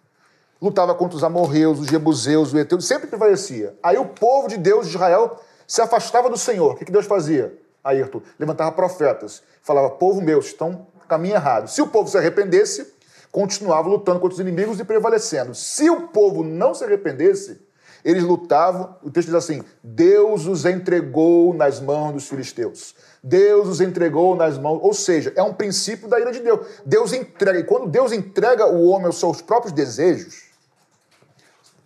[0.62, 3.76] Lutava contra os amorreus, os jebuseus, os eteus, sempre prevalecia.
[3.82, 6.74] Aí o povo de Deus, de Israel, se afastava do Senhor.
[6.74, 7.58] O que Deus fazia?
[7.84, 11.68] Ayrton levantava profetas, falava: Povo meu, estão caminho errado.
[11.70, 12.94] Se o povo se arrependesse,
[13.32, 15.56] continuava lutando contra os inimigos e prevalecendo.
[15.56, 17.62] Se o povo não se arrependesse,
[18.04, 22.96] eles lutavam, o texto diz assim: Deus os entregou nas mãos dos filisteus.
[23.24, 26.66] Deus os entregou nas mãos, ou seja, é um princípio da ira de Deus.
[26.86, 30.47] Deus entrega, e quando Deus entrega o homem aos seus próprios desejos,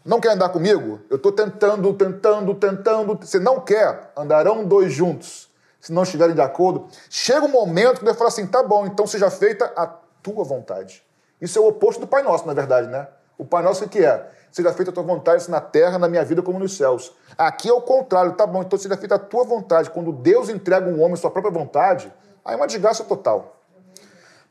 [0.04, 1.00] não quer andar comigo?
[1.10, 3.20] Eu estou tentando, tentando, tentando.
[3.22, 4.12] Você não quer?
[4.18, 5.50] Andarão dois juntos.
[5.80, 6.88] Se não estiverem de acordo.
[7.10, 9.88] Chega um momento que Deus fala assim: tá bom, então seja feita a
[10.22, 11.04] tua vontade.
[11.40, 13.08] Isso é o oposto do Pai Nosso, na verdade, né?
[13.38, 14.30] O Pai Nosso o que é?
[14.52, 17.12] Seja feita a tua vontade, na terra, na minha vida, como nos céus.
[17.38, 19.90] Aqui é o contrário, tá bom, então seja feita a tua vontade.
[19.90, 23.58] Quando Deus entrega um homem sua própria vontade, aí é uma desgraça total.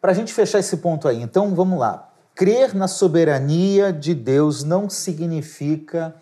[0.00, 2.09] Para a gente fechar esse ponto aí, então vamos lá.
[2.34, 6.14] Crer na soberania de Deus não significa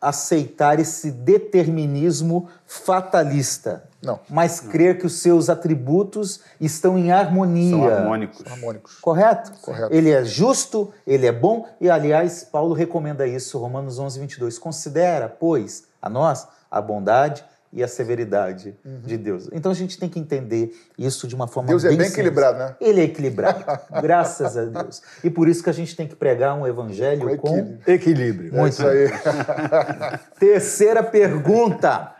[0.00, 3.84] aceitar esse determinismo fatalista.
[4.02, 4.18] Não.
[4.28, 7.70] Mas crer que os seus atributos estão em harmonia.
[7.70, 8.44] São harmônicos.
[8.44, 8.94] Harmônicos.
[8.96, 9.52] Correto?
[9.62, 9.94] Correto.
[9.94, 14.58] Ele é justo, ele é bom, e aliás, Paulo recomenda isso, Romanos 11, 22.
[14.58, 19.48] Considera, pois, a nós a bondade e a severidade de Deus.
[19.52, 22.18] Então a gente tem que entender isso de uma forma Deus é bem bem simples.
[22.26, 22.76] equilibrado, né?
[22.80, 23.64] Ele é equilibrado,
[24.02, 25.02] graças a Deus.
[25.24, 27.58] E por isso que a gente tem que pregar um evangelho Com com.
[27.86, 27.94] equilíbrio.
[27.94, 28.56] Equilíbrio.
[28.60, 29.08] É isso aí.
[30.38, 32.14] Terceira pergunta.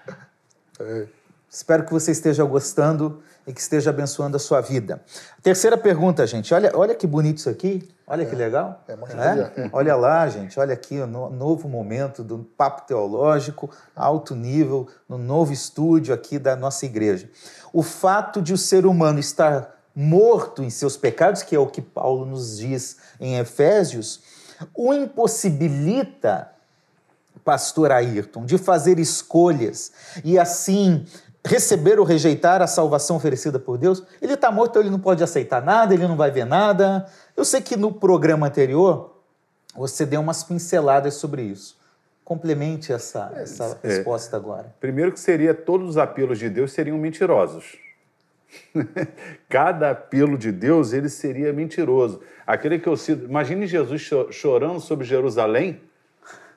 [0.81, 1.07] É.
[1.51, 5.03] Espero que você esteja gostando e que esteja abençoando a sua vida.
[5.43, 6.53] Terceira pergunta, gente.
[6.55, 7.89] Olha, olha que bonito isso aqui.
[8.07, 8.85] Olha que legal.
[8.87, 10.59] É, aí, Olha lá, gente.
[10.61, 16.39] Olha aqui o no- novo momento do papo teológico, alto nível, no novo estúdio aqui
[16.39, 17.29] da nossa igreja.
[17.73, 21.83] O fato de o ser humano estar morto em seus pecados, que é o que
[21.83, 24.21] Paulo nos diz em Efésios,
[24.75, 26.49] o impossibilita
[27.45, 29.91] pastor Ayrton, de fazer escolhas
[30.25, 31.05] e assim
[31.45, 35.23] receber ou rejeitar a salvação oferecida por Deus, ele está morto, então ele não pode
[35.25, 37.07] aceitar nada, ele não vai ver nada.
[37.37, 39.17] Eu sei que no programa anterior
[39.75, 41.77] você deu umas pinceladas sobre isso.
[42.25, 43.89] Complemente essa, essa É.
[43.89, 44.73] resposta agora.
[44.81, 47.77] Primeiro que seria todos os apelos de Deus seriam mentirosos.
[49.49, 52.21] Cada apelo de Deus ele seria mentiroso.
[52.47, 55.81] Aquele que eu cito, imagine Jesus cho- chorando sobre Jerusalém.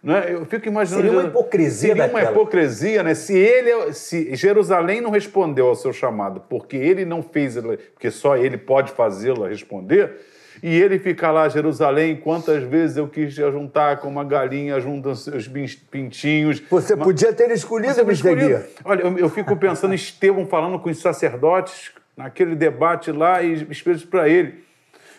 [0.05, 0.35] Né?
[0.35, 1.03] Eu fico imaginando.
[1.03, 2.31] Seria uma hipocrisia Seria uma daquela.
[2.31, 3.15] hipocrisia, né?
[3.15, 7.57] Se ele, se Jerusalém não respondeu ao seu chamado, porque ele não fez,
[7.91, 10.13] porque só ele pode fazê-lo responder,
[10.61, 15.09] e ele fica lá, Jerusalém, quantas vezes eu quis te juntar com uma galinha junta
[15.09, 16.61] os seus pintinhos.
[16.69, 17.95] Você podia ter escolhido.
[18.35, 18.69] Guia.
[18.83, 23.53] Olha, eu, eu fico pensando em Estevão falando com os sacerdotes naquele debate lá e
[23.71, 24.63] espíritos para ele.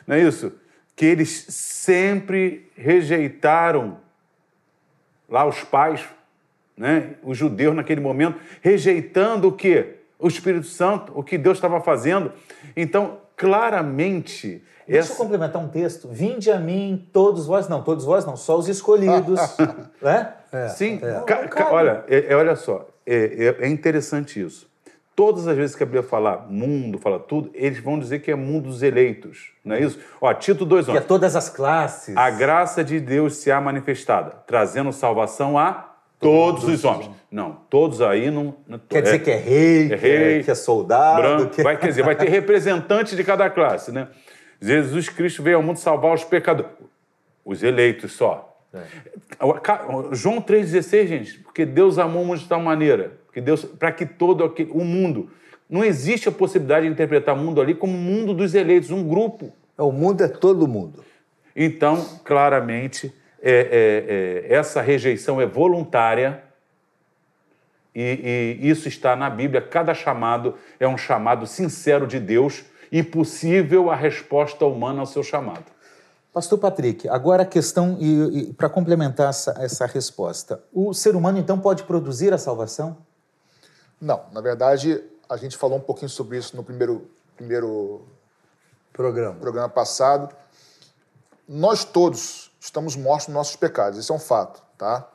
[0.07, 0.53] Não é isso?
[0.95, 4.06] Que eles sempre rejeitaram
[5.29, 6.05] lá os pais,
[6.77, 7.15] né?
[7.23, 9.95] os judeus naquele momento, rejeitando o quê?
[10.19, 12.33] O Espírito Santo, o que Deus estava fazendo.
[12.77, 16.09] Então, claramente, Deixa eu essa, complementar um texto.
[16.09, 19.41] Vinde a mim, todos vós, não, todos vós não, só os escolhidos.
[20.01, 20.33] né?
[20.75, 21.13] Sim, é.
[21.15, 21.71] Não ca- cabe.
[21.75, 23.17] olha, é, é- olha só, é,
[23.61, 24.66] é- é interessante isso.
[25.17, 28.35] Todas as vezes que a Bíblia fala mundo, fala tudo, eles vão dizer que é
[28.35, 29.99] mundo dos eleitos, não é isso?
[30.21, 32.15] Ó, Tito 2, Que é todas as classes.
[32.15, 37.11] A graça de Deus se há manifestada, trazendo salvação a todos, os homens.
[37.31, 38.55] Não, todos aí não...
[38.69, 41.23] não Quer dizer que é rei, é que é, rei, que é soldado.
[41.23, 44.09] branco, que- vai, quer dizer, vai ter representante de cada classe, né?
[44.61, 46.71] Jesus Cristo veio ao mundo salvar os pecadores.
[47.43, 48.55] Os eleitos só.
[49.63, 53.93] Ca- João 3,16, gente, porque Deus amou o mundo de tal maneira, que Deus, para
[53.93, 55.29] que todo aquele, o mundo.
[55.69, 59.07] Não existe a possibilidade de interpretar o mundo ali como o mundo dos eleitos, um
[59.07, 59.53] grupo.
[59.77, 61.05] O mundo é todo mundo.
[61.55, 66.45] Então, claramente, é- é- é, essa rejeição é voluntária
[67.95, 69.61] e, e isso está na Bíblia.
[69.61, 75.23] Cada chamado é um chamado sincero de Deus e possível a resposta humana ao seu
[75.23, 75.65] chamado.
[76.33, 81.59] Pastor Patrick, agora a questão, e, para complementar essa, essa resposta, o ser humano então
[81.59, 82.97] pode produzir a salvação?
[84.07, 88.07] Não, na verdade, a gente falou um pouquinho sobre isso no primeiro, primeiro
[88.93, 89.35] Programa.
[89.41, 90.33] programa passado.
[91.49, 95.11] Nós todos estamos mortos nos nossos pecados, isso é um fato, tá?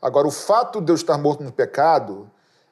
[0.00, 2.30] Agora, o fato de eu estar morto no pecado,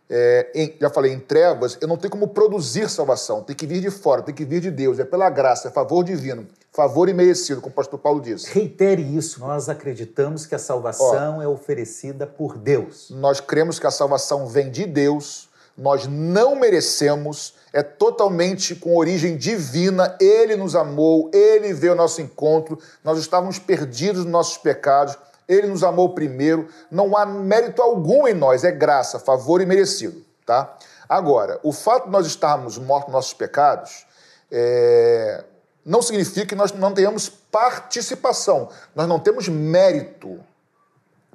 [0.08, 3.82] é, em- já falei, em trevas, eu não tenho como produzir salvação, tem que vir
[3.82, 6.48] de fora, tem que vir de Deus, é pela graça, é favor divino.
[6.72, 8.50] Favor imerecido, como o pastor Paulo disse.
[8.50, 13.10] Reitere isso, nós acreditamos que a salvação é oferecida por Deus.
[13.10, 19.36] Nós cremos que a salvação vem de Deus, nós não merecemos, é totalmente com origem
[19.36, 25.16] divina, Ele nos amou, Ele veio ao nosso encontro, nós estávamos perdidos nos nossos pecados,
[25.46, 30.22] Ele nos amou primeiro, não há mérito algum em nós, é graça, favor e merecido,
[30.46, 30.74] tá?
[31.06, 34.06] Agora, o fato de nós estarmos mortos nos nossos pecados,
[34.50, 35.44] é,
[35.84, 38.68] não significa que nós não tenhamos participação.
[38.94, 40.40] Nós não temos mérito,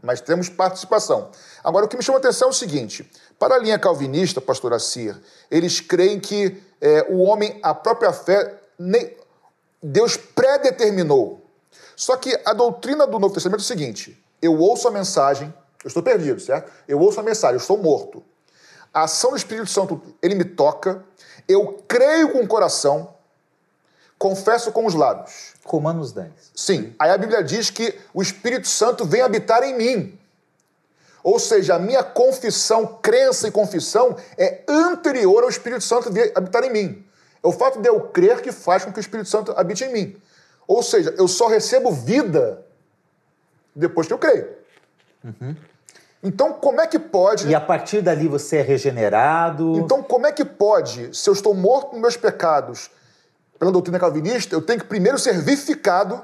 [0.02, 1.30] mas temos participação.
[1.64, 4.74] Agora, o que me chama a atenção é o seguinte: para a linha calvinista, pastor
[4.74, 5.20] Assir,
[5.52, 9.16] eles creem que é, o homem, a própria fé, nem,
[9.82, 11.42] Deus predeterminou.
[11.96, 15.88] Só que a doutrina do Novo Testamento é o seguinte: eu ouço a mensagem, eu
[15.88, 16.72] estou perdido, certo?
[16.88, 18.24] Eu ouço a mensagem, eu estou morto.
[18.94, 21.04] A ação do Espírito Santo, ele me toca,
[21.48, 23.14] eu creio com o coração,
[24.18, 25.54] confesso com os lábios.
[25.66, 26.30] Romanos 10.
[26.56, 26.96] Sim.
[26.98, 30.20] Aí a Bíblia diz que o Espírito Santo vem habitar em mim.
[31.24, 36.64] Ou seja, a minha confissão, crença e confissão é anterior ao Espírito Santo vir habitar
[36.64, 37.06] em mim.
[37.44, 39.92] É o fato de eu crer que faz com que o Espírito Santo habite em
[39.92, 40.16] mim.
[40.68, 42.66] Ou seja, eu só recebo vida
[43.76, 44.48] depois que eu creio.
[45.24, 45.56] Uhum.
[46.24, 47.48] Então, como é que pode.
[47.48, 49.78] E a partir dali você é regenerado.
[49.78, 52.90] Então, como é que pode, se eu estou morto nos meus pecados,
[53.58, 56.22] pela doutrina calvinista, eu tenho que primeiro ser vivificado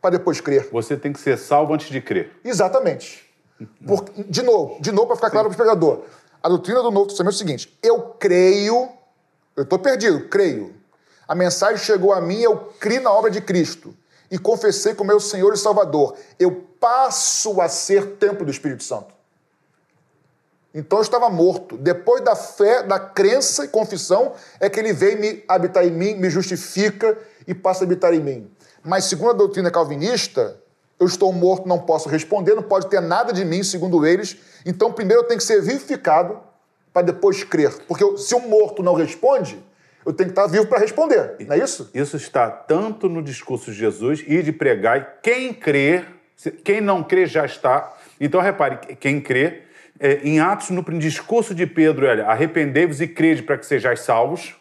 [0.00, 0.68] para depois crer.
[0.70, 2.32] Você tem que ser salvo antes de crer.
[2.44, 3.26] Exatamente.
[3.86, 6.04] Por, de novo, de novo para ficar claro para o pregador.
[6.42, 8.88] A doutrina do Novo Testamento é o seguinte: eu creio,
[9.56, 10.74] eu estou perdido, creio.
[11.26, 13.94] A mensagem chegou a mim, eu criei na obra de Cristo
[14.30, 16.16] e confessei como meu Senhor e Salvador.
[16.38, 19.17] Eu passo a ser templo do Espírito Santo.
[20.78, 21.76] Então eu estava morto.
[21.76, 26.14] Depois da fé, da crença e confissão, é que ele vem me habitar em mim,
[26.14, 28.48] me justifica e passa a habitar em mim.
[28.84, 30.56] Mas segundo a doutrina calvinista,
[31.00, 34.36] eu estou morto, não posso responder, não pode ter nada de mim, segundo eles.
[34.64, 36.38] Então primeiro eu tenho que ser vivificado
[36.92, 37.74] para depois crer.
[37.88, 39.60] Porque se o morto não responde,
[40.06, 41.90] eu tenho que estar vivo para responder, não é isso?
[41.92, 46.04] Isso está tanto no discurso de Jesus e de pregar, quem crê,
[46.62, 47.96] quem não crê já está.
[48.20, 49.66] Então repare, quem crê
[50.00, 54.54] é, em Atos, no discurso de Pedro, olha, arrependei-vos e crede para que sejais salvos.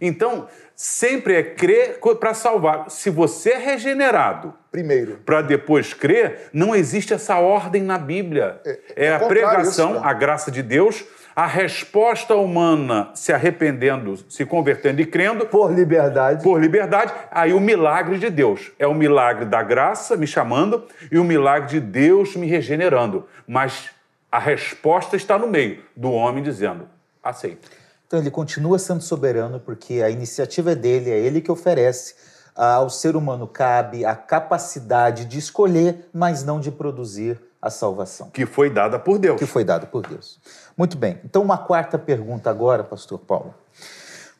[0.00, 2.90] Então, sempre é crer para salvar.
[2.90, 8.60] Se você é regenerado, primeiro, para depois crer, não existe essa ordem na Bíblia.
[8.64, 10.06] É, é, é a pregação, isso, né?
[10.06, 15.46] a graça de Deus, a resposta humana se arrependendo, se convertendo e crendo.
[15.46, 16.42] Por liberdade.
[16.42, 17.12] Por liberdade.
[17.30, 18.72] Aí o milagre de Deus.
[18.78, 23.26] É o milagre da graça me chamando e o milagre de Deus me regenerando.
[23.46, 23.90] Mas
[24.30, 26.88] a resposta está no meio do homem dizendo:
[27.22, 27.70] aceito.
[28.06, 32.14] Então ele continua sendo soberano porque a iniciativa é dele, é ele que oferece.
[32.54, 38.30] Ao ser humano cabe a capacidade de escolher, mas não de produzir a salvação.
[38.30, 39.38] Que foi dada por Deus.
[39.38, 40.40] Que foi dada por Deus.
[40.74, 41.20] Muito bem.
[41.22, 43.54] Então, uma quarta pergunta agora, Pastor Paulo.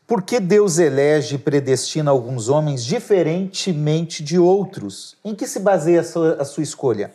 [0.07, 5.19] Por que Deus elege e predestina alguns homens diferentemente de outros?
[5.25, 7.13] Em que se baseia a sua, a sua escolha?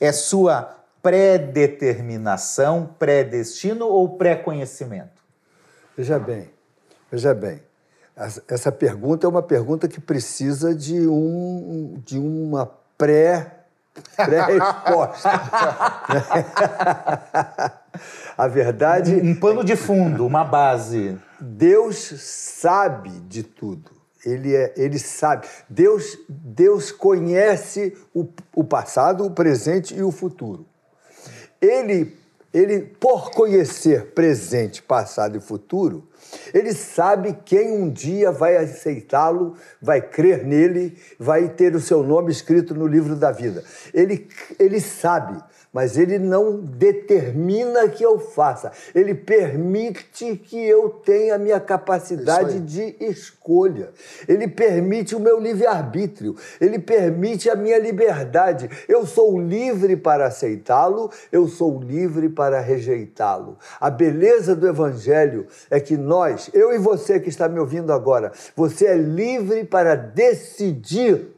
[0.00, 5.22] É sua predeterminação, predestino ou pré-conhecimento?
[5.96, 6.50] Veja bem,
[7.10, 7.62] veja bem.
[8.46, 13.58] Essa pergunta é uma pergunta que precisa de, um, de uma pré
[14.16, 15.28] pré-resposta.
[18.38, 19.16] a verdade.
[19.16, 21.18] Um, um pano de fundo, uma base.
[21.40, 23.90] Deus sabe de tudo.
[24.24, 25.46] Ele, é, ele sabe.
[25.68, 30.66] Deus, Deus conhece o, o passado, o presente e o futuro
[31.62, 32.16] ele,
[32.52, 36.08] ele, por conhecer presente, passado e futuro,
[36.52, 42.32] ele sabe quem um dia vai aceitá-lo, vai crer nele, vai ter o seu nome
[42.32, 43.62] escrito no livro da vida.
[43.94, 45.42] Ele, ele sabe
[45.72, 48.70] mas ele não determina que eu faça.
[48.94, 53.90] Ele permite que eu tenha a minha capacidade de escolha.
[54.28, 56.36] Ele permite o meu livre-arbítrio.
[56.60, 58.68] Ele permite a minha liberdade.
[58.86, 63.56] Eu sou livre para aceitá-lo, eu sou livre para rejeitá-lo.
[63.80, 68.32] A beleza do Evangelho é que nós, eu e você que está me ouvindo agora,
[68.54, 71.28] você é livre para decidir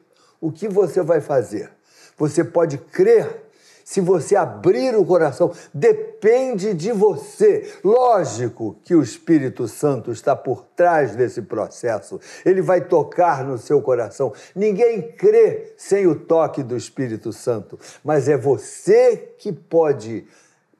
[0.41, 1.71] o que você vai fazer.
[2.17, 3.44] Você pode crer
[3.85, 7.70] se você abrir o coração, depende de você.
[7.85, 12.18] Lógico que o Espírito Santo está por trás desse processo.
[12.45, 14.32] Ele vai tocar no seu coração.
[14.57, 20.26] Ninguém crê sem o toque do Espírito Santo, mas é você que pode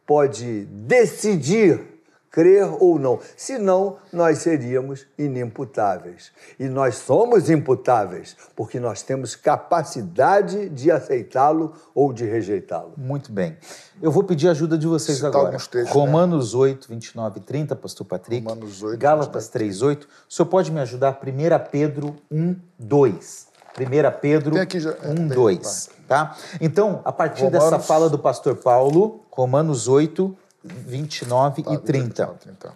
[0.07, 1.94] pode decidir
[2.35, 3.21] crer ou não.
[3.37, 6.33] Senão, nós seríamos inimputáveis.
[6.59, 12.93] E nós somos imputáveis, porque nós temos capacidade de aceitá-lo ou de rejeitá-lo.
[12.97, 13.57] Muito bem.
[14.03, 15.53] Eu vou pedir ajuda de vocês Citar agora.
[15.53, 18.45] textos, Romanos 8, 29 e 30, pastor Patrick.
[18.45, 20.09] Romanos 8, Gálatas 3, 8.
[20.29, 21.13] O senhor pode me ajudar?
[21.23, 23.47] 1 Pedro 1, 2.
[23.79, 25.89] 1 Pedro aqui já- é, 1, tem, 2.
[26.09, 26.37] Tá?
[26.61, 32.27] Então, a partir Romanos- dessa fala do pastor Paulo, Romanos 8, 29 Tá, e 30.
[32.27, 32.73] 30.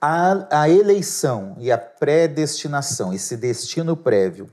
[0.00, 4.50] A, a eleição e a predestinação, esse destino prévio,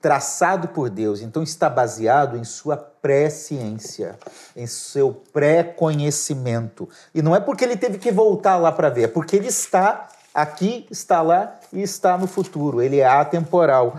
[0.00, 4.18] traçado por Deus, então está baseado em sua presciência,
[4.54, 6.88] em seu pré-conhecimento.
[7.14, 10.08] E não é porque ele teve que voltar lá para ver, é porque ele está
[10.40, 12.80] aqui, está lá e está no futuro.
[12.80, 13.98] Ele é atemporal.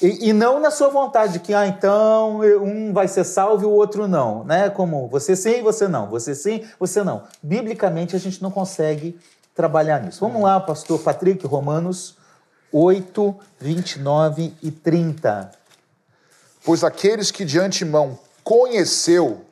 [0.00, 3.70] E, e não na sua vontade, que ah, então um vai ser salvo e o
[3.70, 4.44] outro não.
[4.44, 4.70] Né?
[4.70, 6.08] Como você sim, você não.
[6.08, 7.24] Você sim, você não.
[7.42, 9.18] Biblicamente a gente não consegue
[9.54, 10.20] trabalhar nisso.
[10.20, 12.16] Vamos lá, pastor Patrick, Romanos
[12.72, 15.50] 8, 29 e 30.
[16.64, 19.44] Pois aqueles que de antemão conheceu,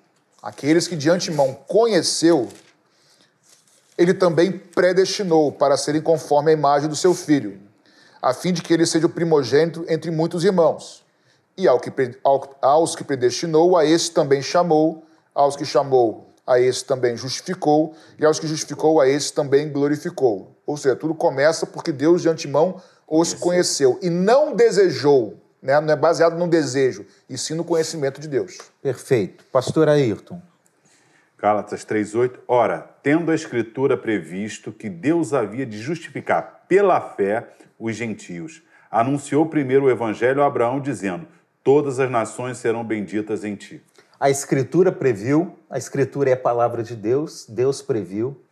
[0.43, 2.49] aqueles que de antemão conheceu,
[3.99, 7.61] ele também predestinou para serem conforme a imagem do seu filho,
[8.23, 11.05] a fim de que ele seja o primogênito entre muitos irmãos.
[11.57, 11.93] E ao que,
[12.63, 18.25] aos que predestinou, a esse também chamou, aos que chamou, a esse também justificou, e
[18.25, 20.57] aos que justificou, a esse também glorificou.
[20.65, 25.81] Ou seja, tudo começa porque Deus de antemão os conheceu e não desejou, né?
[25.81, 28.59] não é baseado no desejo, e sim no conhecimento de Deus.
[28.81, 29.45] Perfeito.
[29.51, 30.41] Pastor Ayrton.
[31.39, 32.41] Gálatas 3:8.
[32.49, 39.47] Ora, tendo a escritura previsto que Deus havia de justificar pela fé os gentios, anunciou
[39.47, 41.27] primeiro o evangelho a Abraão dizendo:
[41.63, 43.83] Todas as nações serão benditas em ti.
[44.19, 48.43] A Escritura previu, a Escritura é a palavra de Deus, Deus previu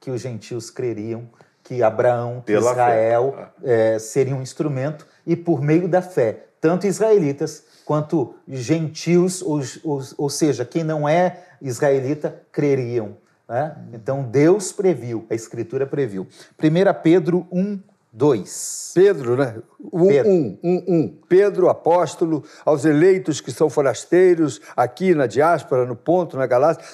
[0.00, 1.28] que os gentios creriam,
[1.62, 7.64] que Abraão, que Israel eh, seria um instrumento, e por meio da fé, tanto israelitas
[7.84, 13.16] quanto gentios, ou, ou, ou seja, quem não é israelita, creriam.
[13.48, 13.76] né?
[13.92, 16.24] Então Deus previu, a Escritura previu.
[16.56, 17.80] 1 Pedro 1,
[18.12, 18.92] 2.
[18.94, 19.56] Pedro, né?
[19.92, 20.30] Um, Pedro.
[20.30, 21.08] um, um, um.
[21.28, 26.84] Pedro, apóstolo, aos eleitos que são forasteiros, aqui na diáspora, no ponto, na Galácia,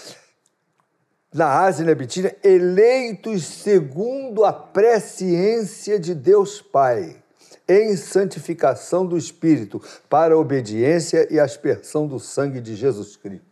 [1.35, 7.23] na Ásia e na Bitínia, eleitos segundo a presciência de Deus Pai,
[7.69, 13.47] em santificação do Espírito, para a obediência e aspersão do sangue de Jesus Cristo.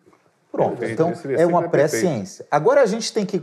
[0.50, 1.70] Pronto, então é uma é perfeito.
[1.70, 2.46] presciência.
[2.50, 3.42] Agora a gente tem que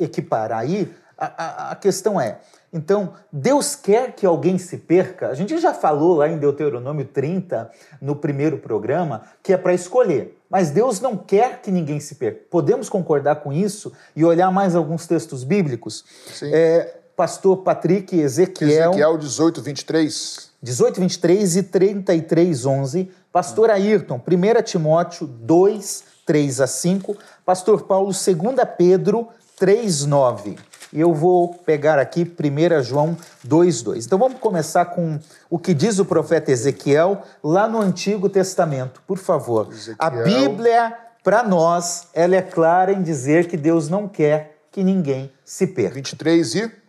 [0.00, 2.38] equiparar aí, a, a- a questão é,
[2.72, 5.28] então, Deus quer que alguém se perca?
[5.28, 7.70] A gente já falou lá em Deuteronômio 30,
[8.00, 10.36] no primeiro programa, que é para escolher.
[10.50, 12.40] Mas Deus não quer que ninguém se perca.
[12.50, 16.04] Podemos concordar com isso e olhar mais alguns textos bíblicos?
[16.32, 16.50] Sim.
[16.52, 20.50] É, Pastor Patrick, Ezequiel, Ezequiel 18, 23.
[20.62, 23.10] 18, 23 e 33, 11.
[23.32, 27.16] Pastor Ayrton, 1 Timóteo 2, 3 a 5.
[27.44, 30.56] Pastor Paulo, 2 Pedro 3, 9.
[30.92, 34.06] E eu vou pegar aqui 1 João 2, 2.
[34.06, 35.18] Então vamos começar com
[35.50, 39.68] o que diz o profeta Ezequiel lá no Antigo Testamento, por favor.
[39.98, 40.24] A Ezequiel.
[40.24, 45.66] Bíblia, para nós, ela é clara em dizer que Deus não quer que ninguém se
[45.66, 45.94] perca.
[45.94, 46.83] 23 e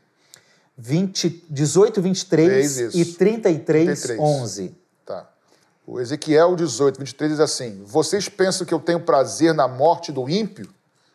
[0.78, 2.98] 20, 18, 23 Três, isso.
[2.98, 4.20] e 33, 33.
[4.20, 4.76] 11.
[5.06, 5.30] Tá.
[5.88, 10.30] O Ezequiel 18, 23 diz assim: Vocês pensam que eu tenho prazer na morte do
[10.30, 10.68] ímpio?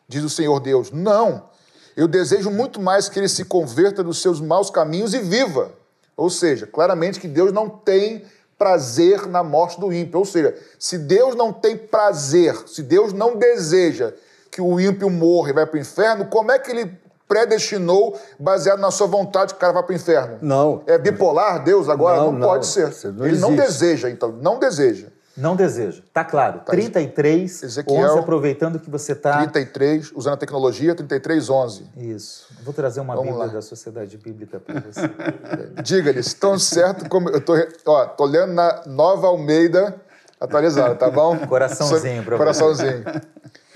[0.08, 0.90] Diz o Senhor Deus.
[0.90, 1.50] Não.
[1.96, 5.72] Eu desejo muito mais que ele se converta dos seus maus caminhos e viva.
[6.16, 8.24] Ou seja, claramente que Deus não tem
[8.58, 10.18] prazer na morte do ímpio.
[10.18, 14.12] Ou seja, se Deus não tem prazer, se Deus não deseja
[14.50, 16.98] que o ímpio morra e vai para o inferno, como é que ele
[17.30, 20.38] predestinou, baseado na sua vontade, que o cara vá para o inferno?
[20.42, 20.82] Não.
[20.84, 22.16] É bipolar Deus agora?
[22.16, 22.48] Não, Não, não.
[22.48, 22.90] pode ser.
[23.12, 24.32] Não Ele não deseja, então.
[24.32, 25.06] Não deseja.
[25.36, 26.02] Não deseja.
[26.12, 26.62] Tá claro.
[26.66, 29.38] 33, Ezequiel, 11, aproveitando que você tá...
[29.38, 31.84] 33, usando a tecnologia, 33, 11.
[31.96, 32.48] Isso.
[32.64, 33.52] Vou trazer uma Vamos Bíblia lá.
[33.52, 35.08] da Sociedade Bíblica para você.
[35.84, 37.30] Diga-lhes, tão certo como.
[37.30, 37.54] Eu tô,
[37.86, 39.94] ó, tô lendo na Nova Almeida
[40.38, 41.38] atualizada, tá bom?
[41.46, 42.36] Coraçãozinho você.
[42.36, 43.04] Coraçãozinho.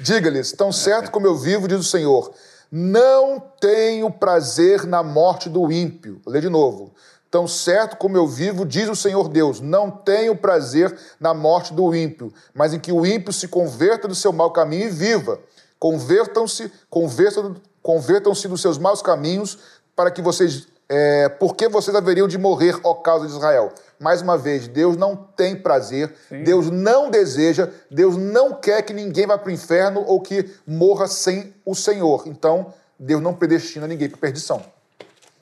[0.01, 2.33] Diga-lhes, tão certo como eu vivo, diz o Senhor,
[2.77, 6.21] não tenho prazer na morte do ímpio.
[6.25, 6.93] Vou ler de novo.
[7.31, 11.95] Tão certo como eu vivo, diz o Senhor Deus, não tenho prazer na morte do
[11.95, 15.39] ímpio, mas em que o ímpio se converta do seu mau caminho e viva.
[15.79, 19.57] Convertam-se, convertam, convertam-se dos seus maus caminhos
[19.95, 23.73] para que vocês, é, porque vocês haveriam de morrer, ó causa de Israel.
[23.99, 26.13] Mais uma vez, Deus não tem prazer,
[26.45, 31.07] Deus não deseja, Deus não quer que ninguém vá para o inferno ou que morra
[31.07, 32.25] sem o Senhor.
[32.27, 34.63] Então, Deus não predestina ninguém para perdição.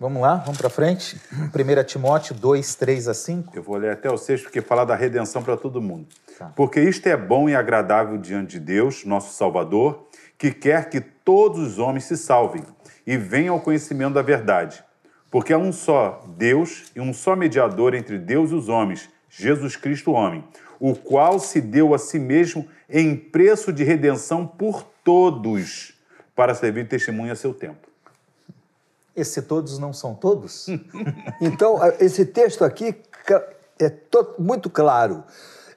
[0.02, 1.20] Vamos lá, vamos para frente.
[1.32, 3.56] 1 Timóteo 2, 3 a 5.
[3.56, 6.08] Eu vou ler até o sexto, porque fala da redenção para todo mundo.
[6.36, 6.46] Tá.
[6.56, 11.60] Porque isto é bom e agradável diante de Deus, nosso Salvador, que quer que todos
[11.60, 12.64] os homens se salvem
[13.06, 14.82] e venham ao conhecimento da verdade.
[15.32, 19.74] Porque há um só Deus e um só mediador entre Deus e os homens, Jesus
[19.76, 20.44] Cristo, homem,
[20.78, 25.94] o qual se deu a si mesmo em preço de redenção por todos,
[26.36, 27.88] para servir de testemunho a seu tempo.
[29.16, 30.66] Esse todos não são todos?
[31.40, 32.94] Então, esse texto aqui
[33.78, 35.24] é to- muito claro.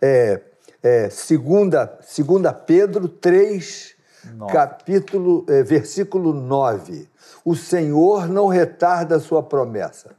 [0.01, 0.41] É,
[0.83, 3.95] é, segunda, segunda Pedro 3,
[4.35, 4.51] Nove.
[4.53, 7.07] capítulo, é, versículo 9.
[7.43, 10.11] O Senhor não retarda a sua promessa,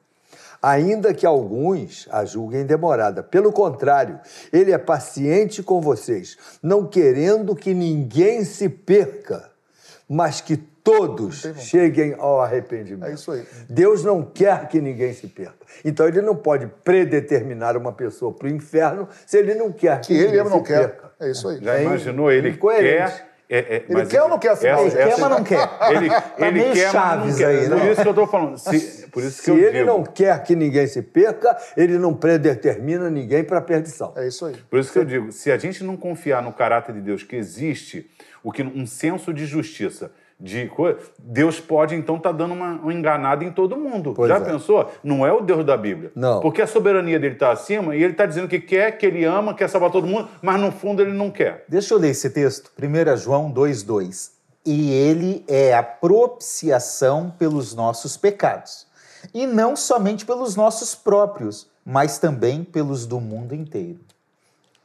[0.62, 3.22] ainda que alguns a julguem demorada.
[3.22, 4.18] Pelo contrário,
[4.52, 9.50] ele é paciente com vocês, não querendo que ninguém se perca,
[10.08, 13.10] mas que todos cheguem ao arrependimento.
[13.10, 13.44] É isso aí.
[13.68, 15.66] Deus não quer que ninguém se perca.
[15.84, 20.14] Então ele não pode predeterminar uma pessoa para o inferno se ele não quer que,
[20.14, 20.78] Que ele não quer.
[20.90, 21.10] perca.
[21.18, 21.58] É isso aí.
[21.60, 22.30] Já É imaginou?
[22.30, 23.25] Ele quer.
[23.48, 24.82] É- é, Ele mas quer ou não quer, afinal?
[24.86, 25.68] Ele quer, mas não quer.
[25.90, 27.46] Ele, ele meio quer, Chaves mas não quer.
[27.46, 27.76] aí, né?
[27.76, 28.58] Por isso que eu estou falando.
[28.58, 29.86] Se- por isso que Se eu ele digo.
[29.86, 34.12] não quer que ninguém se perca, ele não predetermina ninguém para a perdição.
[34.16, 34.54] É isso aí.
[34.70, 37.36] Por isso que eu digo, se a gente não confiar no caráter de Deus, que
[37.36, 38.10] existe
[38.42, 42.92] o que um senso de justiça, de coisa, Deus pode então estar dando uma, uma
[42.92, 44.12] enganada em todo mundo.
[44.14, 44.40] Pois Já é.
[44.40, 44.92] pensou?
[45.02, 46.12] Não é o Deus da Bíblia.
[46.14, 46.40] Não.
[46.40, 49.54] Porque a soberania dele está acima e ele está dizendo que quer, que ele ama,
[49.54, 51.64] quer salvar todo mundo, mas no fundo ele não quer.
[51.68, 52.70] Deixa eu ler esse texto.
[52.78, 54.36] 1 João 2, 2.
[54.66, 58.86] E ele é a propiciação pelos nossos pecados.
[59.32, 64.00] E não somente pelos nossos próprios, mas também pelos do mundo inteiro.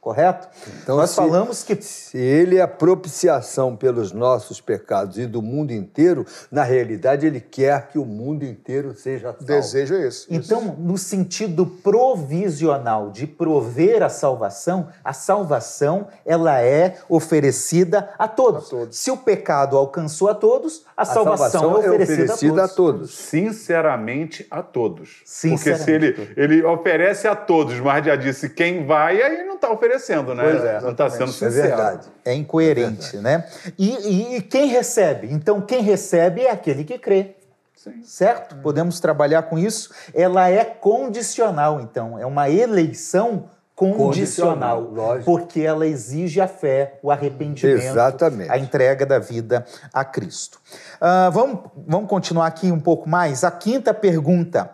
[0.02, 0.48] Correto?
[0.82, 5.40] Então, Nós se- falamos que Se ele é a propiciação pelos nossos pecados e do
[5.40, 9.44] mundo inteiro, na realidade ele quer que o mundo inteiro seja salvo.
[9.44, 10.26] desejo é esse.
[10.28, 18.66] Então, no sentido provisional de prover a salvação, a salvação ela é oferecida a todos.
[18.66, 18.98] A todos.
[18.98, 23.14] Se o pecado alcançou a todos, a, A salvação, é oferecida, a todos.
[23.14, 25.10] Sinceramente a todos.
[25.18, 26.36] Porque se Sinceramente ele, a todos.
[26.36, 29.91] ele oferece a todos, mas já disse quem vai, aí não está oferecendo,
[30.34, 30.42] né?
[30.44, 31.52] Pois é, não está sendo É sincero.
[31.52, 32.08] verdade.
[32.24, 33.44] É incoerente, né?
[33.78, 35.28] E, e- e quem recebe?
[35.32, 37.36] Então, quem recebe é aquele que crê.
[37.76, 38.02] Sim.
[38.04, 38.54] Certo?
[38.56, 39.92] Podemos trabalhar com isso.
[40.14, 42.16] Ela é condicional, então.
[42.18, 44.06] É uma eleição condicional.
[44.06, 45.24] Condicional, lógico.
[45.24, 48.50] Porque ela exige a fé, o arrependimento, Exatamente.
[48.52, 50.60] a entrega da vida a Cristo.
[51.00, 53.42] Ah, vamos, vamos continuar aqui um pouco mais.
[53.42, 54.70] A quinta pergunta.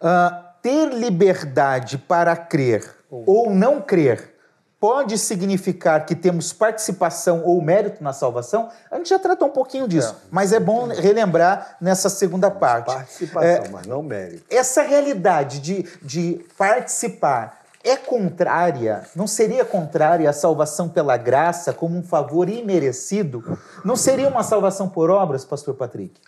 [0.00, 4.34] Ah, ter liberdade para crer ou não crer
[4.80, 8.68] pode significar que temos participação ou mérito na salvação?
[8.90, 12.86] A gente já tratou um pouquinho disso, mas é bom relembrar nessa segunda parte.
[12.86, 14.44] Participação, É, mas não mérito.
[14.48, 21.96] essa realidade de, de participar é contrária, não seria contrária à salvação pela graça como
[21.96, 23.58] um favor imerecido?
[23.84, 26.20] Não seria uma salvação por obras, pastor Patrick?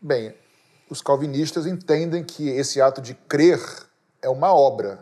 [0.00, 0.34] Bem,
[0.90, 3.60] os calvinistas entendem que esse ato de crer
[4.20, 4.98] é uma obra.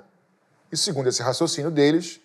[0.72, 2.18] E segundo esse raciocínio deles,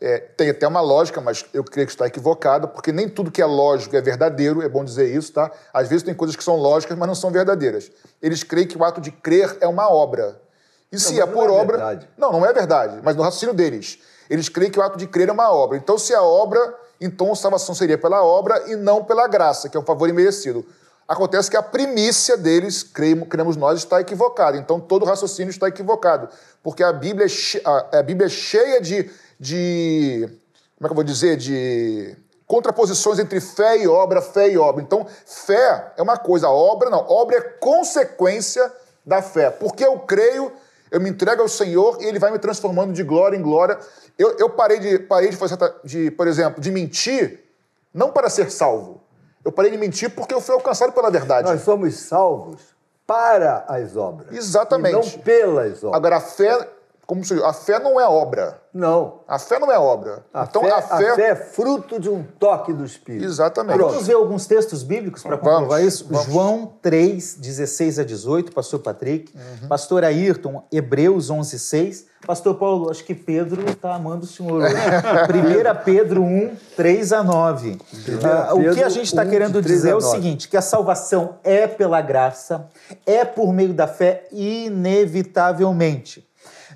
[0.00, 3.40] é, tem até uma lógica, mas eu creio que está equivocada, porque nem tudo que
[3.40, 5.50] é lógico é verdadeiro, é bom dizer isso, tá?
[5.72, 7.90] Às vezes tem coisas que são lógicas, mas não são verdadeiras.
[8.20, 10.40] Eles creem que o ato de crer é uma obra.
[10.90, 11.76] E se mas é não por é obra.
[11.76, 12.08] verdade.
[12.18, 13.98] Não, não é verdade, mas no raciocínio deles.
[14.28, 15.76] Eles creem que o ato de crer é uma obra.
[15.76, 19.76] Então, se é obra, então a salvação seria pela obra e não pela graça, que
[19.76, 20.66] é um favor imerecido.
[21.06, 24.56] Acontece que a primícia deles, cremos nós, está equivocada.
[24.56, 26.28] Então, todo raciocínio está equivocado.
[26.62, 30.26] Porque a Bíblia é, che- a- a Bíblia é cheia de, de.
[30.76, 31.36] Como é que eu vou dizer?
[31.36, 34.82] De contraposições entre fé e obra, fé e obra.
[34.82, 37.04] Então, fé é uma coisa, obra não.
[37.08, 38.72] Obra é consequência
[39.04, 39.50] da fé.
[39.50, 40.52] Porque eu creio,
[40.90, 43.78] eu me entrego ao Senhor e Ele vai me transformando de glória em glória.
[44.18, 47.40] Eu, eu parei, de, parei de fazer, de, por exemplo, de mentir,
[47.92, 49.03] não para ser salvo.
[49.44, 51.48] Eu parei de mentir porque eu fui alcançado pela verdade.
[51.48, 52.74] Nós somos salvos
[53.06, 54.34] para as obras.
[54.34, 54.94] Exatamente.
[54.94, 55.96] Não pelas obras.
[55.96, 56.68] Agora, a fé,
[57.06, 58.62] como se diz, a fé não é obra.
[58.72, 59.20] Não.
[59.28, 60.24] A fé não é obra.
[60.32, 60.82] A, então, fé, a
[61.14, 61.28] fé.
[61.30, 63.24] é fruto de um toque do Espírito.
[63.24, 63.78] Exatamente.
[63.78, 66.06] Vamos ver alguns textos bíblicos para Vamos, comprovar isso?
[66.10, 66.26] vamos.
[66.26, 69.32] João 3, 16 a 18, pastor Patrick.
[69.34, 69.68] Uhum.
[69.68, 72.06] Pastor Ayrton, Hebreus 11, 6.
[72.26, 74.74] Pastor Paulo, acho que Pedro está amando o senhor hoje.
[74.74, 77.78] 1 Pedro 1, 3 a 1 9.
[78.24, 80.16] Ah, o que a gente está 1, querendo de 3 dizer a é o 9.
[80.16, 82.66] seguinte, que a salvação é pela graça,
[83.06, 86.26] é por meio da fé, inevitavelmente.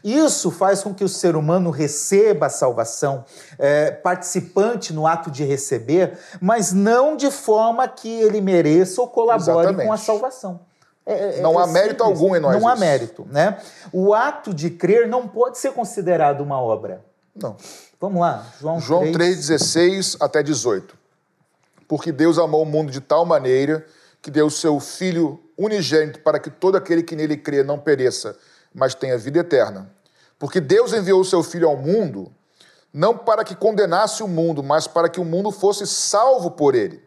[0.04, 3.24] Isso faz com que o ser humano receba a salvação,
[3.58, 9.42] é, participante no ato de receber, mas não de forma que ele mereça ou colabore
[9.60, 9.86] Exatamente.
[9.86, 10.60] com a salvação.
[11.04, 12.20] É- é- Não é há mérito simples.
[12.22, 12.80] algum em nós Não há isso.
[12.80, 13.58] mérito, né?
[13.92, 17.02] O ato de crer não pode ser considerado uma obra.
[17.34, 17.56] Não.
[18.00, 19.12] Vamos lá, João, João 3.
[19.16, 20.96] 3, 16 até 18.
[21.88, 23.84] Porque Deus amou o mundo de tal maneira
[24.20, 28.36] que deu o seu Filho unigênito para que todo aquele que nele crê não pereça,
[28.78, 29.90] mas tenha vida eterna.
[30.38, 32.32] Porque Deus enviou o seu Filho ao mundo,
[32.92, 37.02] não para que condenasse o mundo, mas para que o mundo fosse salvo por ele.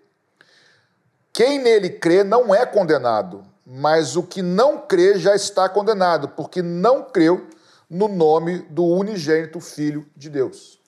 [1.31, 6.61] Quem nele crê não é condenado, mas o que não crê já está condenado, porque
[6.61, 7.47] não creu
[7.89, 10.79] no nome do unigênito Filho de Deus.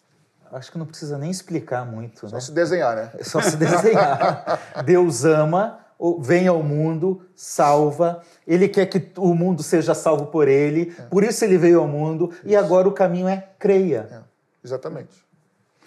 [0.52, 2.42] Acho que não precisa nem explicar muito, Só né?
[2.42, 3.12] se desenhar, né?
[3.24, 4.60] Só se desenhar.
[4.86, 5.83] Deus ama,
[6.20, 8.22] vem ao mundo, salva.
[8.48, 10.88] Ele quer que o mundo seja salvo por ele.
[11.10, 12.32] Por isso ele veio ao mundo.
[12.44, 14.08] E agora o caminho é creia.
[14.12, 14.20] É,
[14.64, 15.24] exatamente.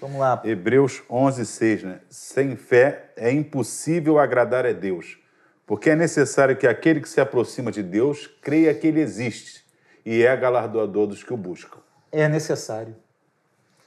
[0.00, 0.42] Vamos lá.
[0.44, 2.00] Hebreus 11, 6, né?
[2.10, 5.18] Sem fé é impossível agradar a Deus,
[5.66, 9.64] porque é necessário que aquele que se aproxima de Deus creia que ele existe
[10.04, 11.78] e é galardoador dos que o buscam.
[12.12, 12.94] É necessário.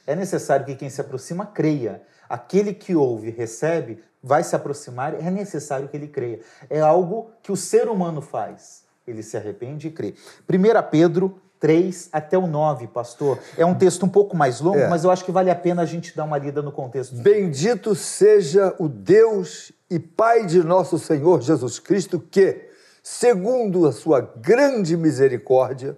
[0.06, 2.02] É necessário que quem se aproxima creia.
[2.28, 6.40] Aquele que ouve, recebe, vai se aproximar, é necessário que ele creia.
[6.70, 8.84] É algo que o ser humano faz.
[9.08, 10.14] Ele se arrepende e crê.
[10.48, 13.40] 1 Pedro 3 até o 9, pastor.
[13.58, 14.88] É um texto um pouco mais longo, É.
[14.88, 17.16] mas eu acho que vale a pena a gente dar uma lida no contexto.
[17.16, 22.70] Bendito seja o Deus e Pai de nosso Senhor Jesus Cristo, que,
[23.04, 25.98] segundo a sua grande misericórdia,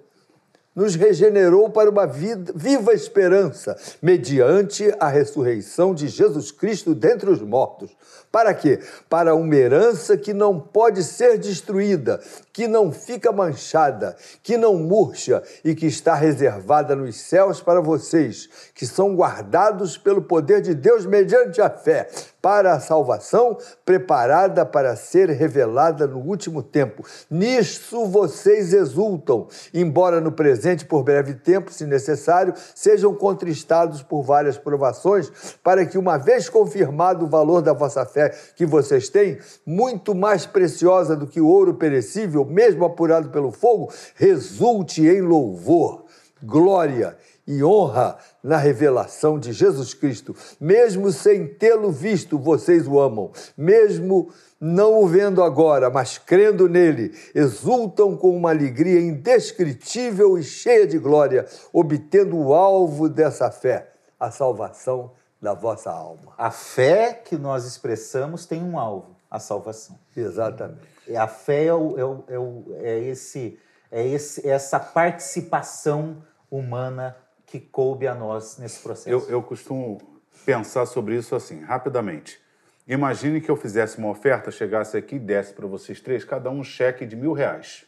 [0.76, 7.42] nos regenerou para uma vida, viva esperança, mediante a ressurreição de Jesus Cristo dentre os
[7.42, 7.92] mortos.
[8.32, 8.80] Para quê?
[9.10, 12.22] Para uma herança que não pode ser destruída,
[12.54, 18.50] que não fica manchada, que não murcha e que está reservada nos céus para vocês,
[18.74, 22.10] que são guardados pelo poder de Deus mediante a fé,
[22.42, 27.06] para a salvação preparada para ser revelada no último tempo.
[27.30, 34.58] Nisso vocês exultam, embora no presente, por breve tempo, se necessário, sejam contristados por várias
[34.58, 35.32] provações,
[35.64, 40.46] para que, uma vez confirmado o valor da vossa fé que vocês têm, muito mais
[40.46, 46.06] preciosa do que o ouro perecível, mesmo apurado pelo fogo, resulte em louvor,
[46.42, 47.18] glória
[47.48, 50.36] e honra na revelação de Jesus Cristo.
[50.60, 53.32] Mesmo sem tê-lo visto, vocês o amam.
[53.58, 60.86] Mesmo não o vendo agora, mas crendo nele, exultam com uma alegria indescritível e cheia
[60.86, 63.90] de glória, obtendo o alvo dessa fé,
[64.20, 65.12] a salvação
[65.42, 66.34] da vossa alma.
[66.38, 69.98] A fé que nós expressamos tem um alvo, a salvação.
[70.16, 70.91] Exatamente.
[71.08, 73.60] E a fé é, o- é o- é o- é esse,
[73.92, 79.10] é esse, é essa participação humana que coube a nós nesse processo.
[79.10, 79.98] Eu, eu costumo
[80.46, 82.40] pensar sobre isso assim, rapidamente.
[82.88, 86.60] Imagine que eu fizesse uma oferta, chegasse aqui e desse para vocês três, cada um
[86.60, 87.86] um cheque de mil reais.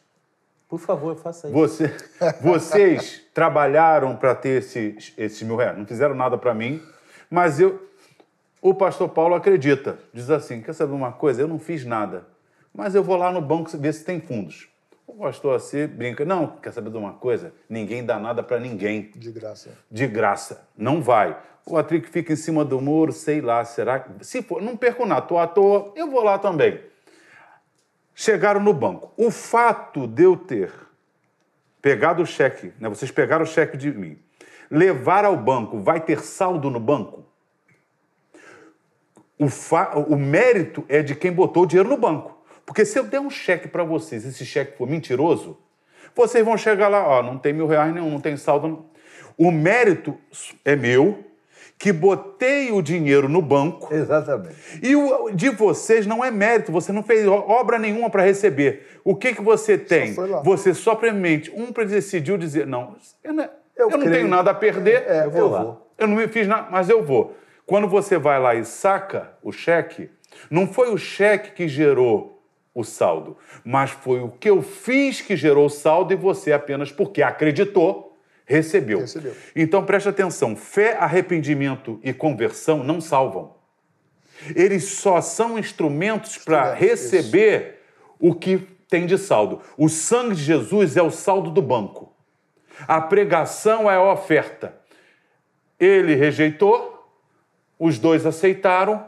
[0.69, 1.55] Por favor, faça isso.
[1.57, 1.93] Você-
[2.41, 6.81] vocês trabalharam para ter esses, esses mil reais, não fizeram nada para mim,
[7.29, 7.87] mas eu,
[8.61, 11.41] o pastor Paulo acredita, diz assim: quer saber uma coisa?
[11.41, 12.25] Eu não fiz nada,
[12.73, 14.67] mas eu vou lá no banco ver se tem fundos.
[15.05, 17.53] O pastor assim brinca: não, quer saber de uma coisa?
[17.69, 19.69] Ninguém dá nada para ninguém De graça.
[19.91, 20.67] de graça.
[20.75, 21.37] Não vai.
[21.65, 24.25] O Patrick fica em cima do muro, sei lá, será que.
[24.25, 26.81] Se for, não perco nada, tô à toa, eu vou lá também.
[28.15, 29.11] Chegaram no banco.
[29.17, 30.71] O fato de eu ter
[31.81, 34.17] pegado o cheque, né, vocês pegaram o cheque de mim,
[34.69, 37.25] levar ao banco, vai ter saldo no banco?
[39.37, 42.32] O, fa- o mérito é de quem botou o dinheiro no banco.
[42.65, 45.57] Porque se eu der um cheque para vocês, esse cheque for mentiroso,
[46.15, 48.67] vocês vão chegar lá, ó, não tem mil reais nenhum, não tem saldo.
[48.67, 48.85] Não.
[49.37, 50.15] O mérito
[50.63, 51.23] é meu,
[51.77, 54.55] que botei o dinheiro no banco, Exatamente.
[54.81, 58.87] e o de vocês não é mérito, você não fez obra nenhuma para receber.
[59.03, 60.13] O que, que você tem?
[60.15, 60.41] lá.
[60.41, 63.43] Você somente, um decidiu dizer, não, eu não,
[63.75, 65.91] Eu eu não tenho nada a perder, É, Eu vou eu vou.
[65.97, 67.35] eu não me fiz nada, mas eu vou.
[67.65, 70.09] Quando você vai lá e saca o cheque,
[70.49, 72.42] não foi o cheque que gerou
[72.73, 76.91] o saldo, mas foi o que eu fiz que gerou o saldo e você apenas
[76.91, 78.99] porque acreditou, recebeu.
[78.99, 79.35] Recebeu.
[79.55, 83.55] Então preste atenção: fé, arrependimento e conversão não salvam.
[84.55, 87.81] Eles só são instrumentos para receber
[88.19, 88.57] o que
[88.89, 89.61] tem de saldo.
[89.77, 92.13] O sangue de Jesus é o saldo do banco.
[92.87, 94.75] A pregação é a oferta.
[95.79, 97.07] Ele rejeitou,
[97.77, 99.05] os dois aceitaram,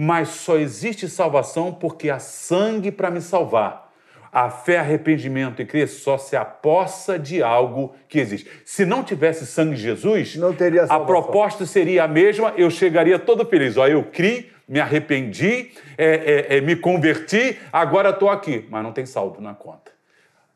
[0.00, 3.88] mas só existe salvação porque há sangue para me salvar.
[4.30, 8.48] A fé, arrependimento e crer só se apossa de algo que existe.
[8.64, 11.06] Se não tivesse sangue de Jesus, Não teria a salvação.
[11.06, 13.76] proposta seria a mesma, eu chegaria todo feliz.
[13.76, 18.68] Ó, eu criei, me arrependi, é, é, é, me converti, agora estou aqui.
[18.70, 19.90] Mas não tem saldo na conta.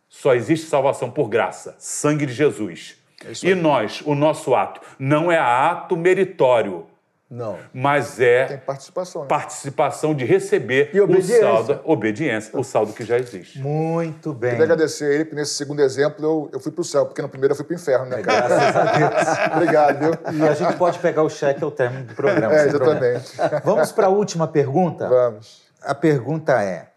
[0.09, 2.97] Só existe salvação por graça, sangue de Jesus.
[3.43, 6.87] e nós, o nosso ato, não é ato meritório,
[7.35, 7.59] Não.
[7.73, 9.23] mas é Tem participação.
[9.23, 9.29] Né?
[9.29, 11.39] participação de receber E obediência.
[11.39, 13.59] o saldo, obediência, o saldo que já existe.
[13.59, 14.51] Muito bem.
[14.51, 17.31] Queria agradecer a ele, porque nesse segundo exemplo eu, eu fui pro céu, porque no
[17.31, 18.49] primeiro eu fui pro inferno, né, cara?
[18.49, 19.39] Graças a Deus.
[19.57, 20.19] Obrigado, viu?
[20.35, 22.53] E a gente pode pegar o cheque ao término do programa.
[22.53, 23.07] É, sem problema.
[23.17, 23.65] exatamente.
[23.65, 25.09] Vamos para a última pergunta?
[25.09, 25.63] Vamos.
[25.81, 26.89] A pergunta é: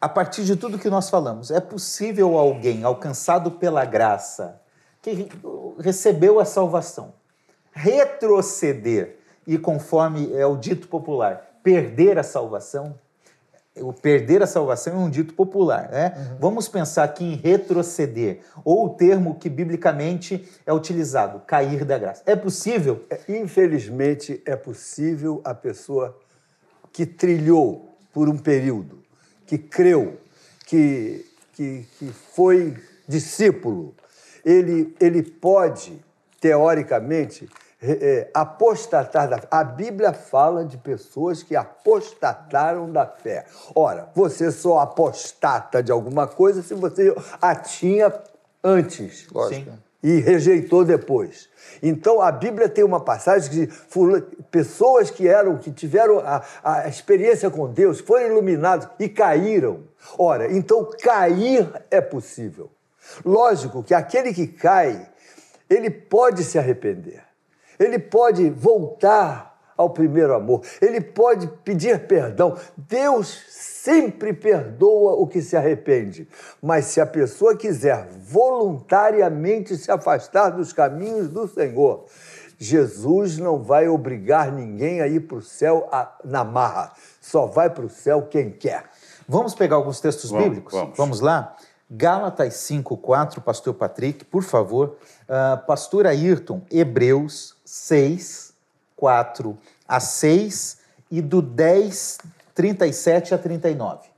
[0.00, 4.60] a partir de tudo que nós falamos, é possível alguém alcançado pela graça,
[5.00, 5.28] que
[5.78, 7.14] recebeu a salvação,
[7.72, 9.16] retroceder
[9.46, 12.98] e, conforme é o dito popular, perder a salvação?
[13.78, 16.36] O perder a salvação é um dito popular, né?
[16.40, 22.22] Vamos pensar aqui em retroceder, ou o termo que biblicamente é utilizado, cair da graça.
[22.24, 23.04] É possível?
[23.28, 26.16] Infelizmente, é possível a pessoa
[26.90, 29.02] que trilhou por um período,
[29.44, 30.16] que creu,
[30.66, 32.74] que, que, que foi
[33.06, 33.94] discípulo,
[34.42, 36.02] ele, ele pode,
[36.40, 37.65] teoricamente, é,
[38.32, 39.48] apostatar da fé.
[39.50, 43.44] A Bíblia fala de pessoas que apostataram da fé.
[43.74, 48.12] Ora, você só apostata de alguma coisa se você a tinha
[48.62, 49.70] antes Lógico.
[49.70, 49.78] Sim.
[50.02, 51.48] e rejeitou depois.
[51.82, 53.72] Então a Bíblia tem uma passagem que
[54.50, 59.84] pessoas que eram que tiveram a, a experiência com Deus foram iluminados e caíram.
[60.18, 62.70] Ora, então cair é possível.
[63.24, 65.08] Lógico que aquele que cai,
[65.68, 67.25] ele pode se arrepender.
[67.78, 70.62] Ele pode voltar ao primeiro amor.
[70.80, 72.56] Ele pode pedir perdão.
[72.76, 76.28] Deus sempre perdoa o que se arrepende.
[76.62, 82.06] Mas se a pessoa quiser voluntariamente se afastar dos caminhos do Senhor,
[82.58, 85.88] Jesus não vai obrigar ninguém a ir para o céu
[86.24, 86.92] na marra.
[87.20, 88.84] Só vai para o céu quem quer.
[89.28, 90.72] Vamos pegar alguns textos Vamos, bíblicos?
[90.96, 91.20] vamos.
[91.20, 91.54] lá?
[91.88, 94.96] Gálatas 5,4, pastor Patrick, por favor.
[95.28, 98.52] Ah, pastor Ayrton, Hebreus 6,
[98.96, 100.78] 4 a 6
[101.10, 102.18] e do 10,
[102.54, 104.08] 37 a 39.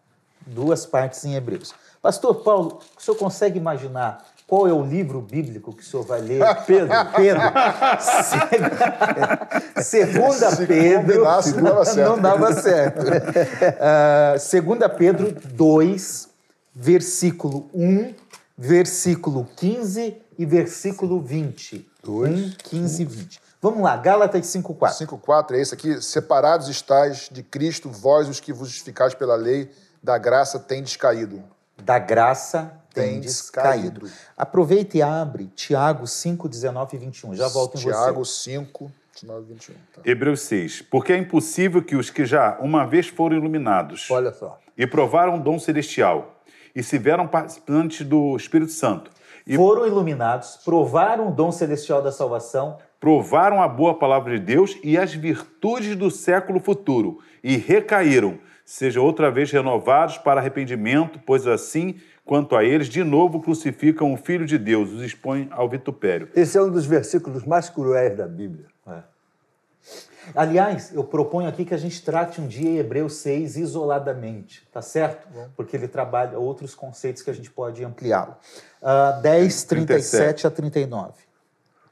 [0.46, 1.74] Duas partes em Hebreus.
[2.00, 6.20] Pastor Paulo, o senhor consegue imaginar qual é o livro bíblico que o senhor vai
[6.22, 6.40] ler?
[6.66, 6.88] Pedro.
[7.16, 7.42] Pedro.
[9.82, 11.22] Se- Segunda Se Pedro.
[11.24, 11.42] dava
[11.84, 12.10] certo.
[12.10, 13.00] Não dava certo.
[13.80, 16.28] Ah, segunda Pedro 2,
[16.74, 18.14] versículo 1,
[18.56, 21.86] versículo 15 e versículo 20.
[22.06, 23.40] 1, 15 e 20.
[23.60, 25.06] Vamos lá, Gálatas 5,4.
[25.06, 26.00] 5,4 é esse aqui.
[26.00, 29.70] Separados estáis de Cristo, vós os que vos justificais pela lei,
[30.02, 31.42] da graça tendes caído.
[31.76, 34.00] Da graça tendes caído.
[34.00, 34.16] caído.
[34.36, 37.34] Aproveita e abre Tiago 5, 19 e 21.
[37.34, 38.50] Já volto em Tiago você.
[38.50, 39.74] 5, 19 e 21.
[39.74, 40.02] Tá.
[40.04, 40.82] Hebreus 6.
[40.82, 44.58] Porque é impossível que os que já uma vez foram iluminados Olha só.
[44.76, 46.40] e provaram o dom celestial
[46.74, 49.10] e se veram participantes do Espírito Santo
[49.48, 54.78] e Foram iluminados, provaram o dom celestial da salvação, provaram a boa palavra de Deus
[54.84, 61.46] e as virtudes do século futuro e recaíram, sejam outra vez renovados para arrependimento, pois
[61.46, 61.94] assim,
[62.26, 66.28] quanto a eles, de novo crucificam o Filho de Deus, os expõem ao vitupério.
[66.36, 68.66] Esse é um dos versículos mais cruéis da Bíblia.
[70.34, 75.26] Aliás, eu proponho aqui que a gente trate um dia Hebreus 6 isoladamente, tá certo?
[75.56, 78.36] Porque ele trabalha outros conceitos que a gente pode ampliá-lo.
[78.82, 81.12] Uh, 10, 37 a 39.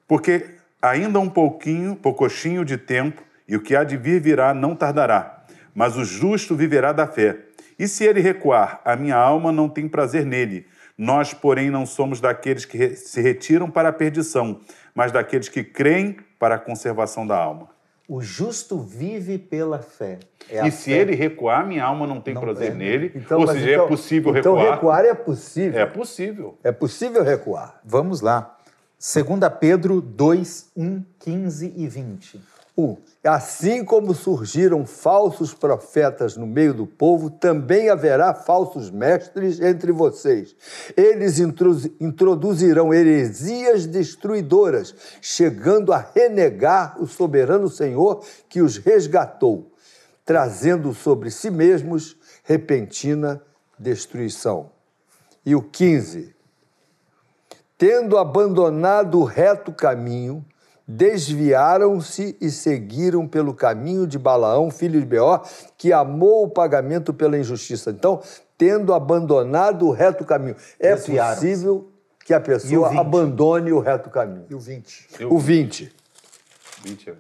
[0.06, 4.74] Porque ainda um pouquinho, poucochinho de tempo, e o que há de vir virá não
[4.74, 5.44] tardará.
[5.74, 7.38] Mas o justo viverá da fé.
[7.78, 10.66] E se ele recuar, a minha alma não tem prazer nele.
[10.96, 14.60] Nós, porém, não somos daqueles que se retiram para a perdição,
[14.94, 17.75] mas daqueles que creem para a conservação da alma.
[18.08, 20.18] O justo vive pela fé.
[20.48, 22.76] É e se fé- ele recuar, minha alma não tem Não prazer tem.
[22.78, 23.12] nele.
[23.16, 24.74] Então, Ou seja, então- é possível então recuar.
[24.74, 25.80] recuar é possível.
[25.80, 26.58] É possível.
[26.62, 27.80] É possível recuar.
[27.84, 28.56] Vamos lá.
[28.98, 32.40] 2 Pedro 2, 1, 15 e 20.
[32.78, 39.90] Um, assim como surgiram falsos profetas no meio do povo, também haverá falsos mestres entre
[39.92, 40.54] vocês.
[40.94, 49.72] Eles introduzirão heresias destruidoras, chegando a renegar o soberano Senhor que os resgatou,
[50.22, 52.14] trazendo sobre si mesmos
[52.44, 53.40] repentina
[53.78, 54.70] destruição.
[55.46, 56.34] E o 15.
[57.78, 60.44] Tendo abandonado o reto caminho,
[60.88, 65.42] desviaram-se e seguiram pelo caminho de Balaão, filho de Beor,
[65.76, 67.90] que amou o pagamento pela injustiça.
[67.90, 68.22] Então,
[68.56, 70.56] tendo abandonado o reto caminho.
[70.78, 71.34] É Desviaram.
[71.34, 71.90] possível
[72.24, 72.98] que a E o pessoa 20?
[72.98, 74.46] abandone o reto caminho.
[74.48, 75.08] E o 20.
[75.18, 75.92] Eu- O 20.
[76.84, 77.14] 20 é-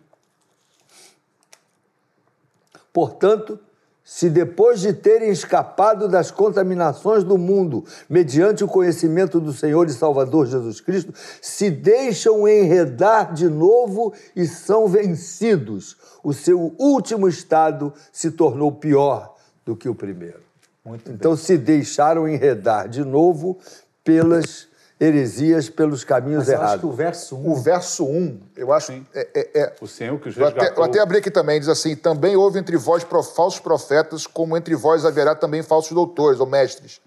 [2.92, 3.58] Portanto,
[4.08, 9.92] se depois de terem escapado das contaminações do mundo, mediante o conhecimento do Senhor e
[9.92, 17.92] Salvador Jesus Cristo, se deixam enredar de novo e são vencidos, o seu último estado
[18.12, 19.34] se tornou pior
[19.64, 20.38] do que o primeiro.
[20.84, 23.58] Muito Então se deixaram enredar de novo
[24.04, 24.68] pelas
[24.98, 26.80] heresias, pelos caminhos Mas eu acho errados.
[26.80, 28.92] que o verso 1 O verso 1, eu acho.
[28.92, 30.84] É, é- é- O Senhor que os eu, até, resgatou.
[30.84, 34.56] eu até abri aqui também, diz assim: também houve entre vós pro- falsos profetas, como
[34.56, 37.00] entre vós haverá também falsos doutores ou mestres,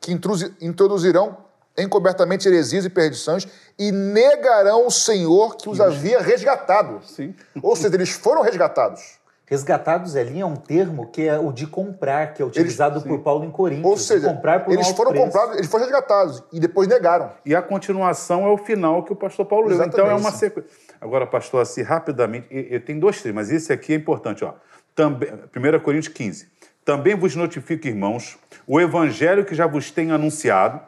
[0.00, 0.12] que
[0.60, 1.36] introduzirão
[1.78, 3.46] encobertamente heresias e perdições
[3.78, 7.00] e negarão o Senhor que os havia resgatado.
[7.06, 7.34] Sim.
[7.62, 9.18] Ou seja, eles foram resgatados.
[9.50, 13.44] Resgatados ali é um termo que é o de comprar, que é utilizado por Paulo
[13.44, 13.84] em Coríntios.
[13.84, 15.26] Ou seja, comprar por eles foram preço.
[15.26, 17.32] comprados, eles foram resgatados e depois negaram.
[17.44, 19.82] E a continuação é o final que o pastor Paulo leu.
[19.84, 20.70] Então é uma sequência.
[21.00, 24.44] Agora, pastor, assim, rapidamente, e- e tem dois três, mas esse aqui é importante.
[24.44, 24.52] Ó.
[24.94, 26.46] Também, 1 Coríntios 15.
[26.84, 28.38] Também vos notifico, irmãos,
[28.68, 30.80] o evangelho que já vos tenho anunciado,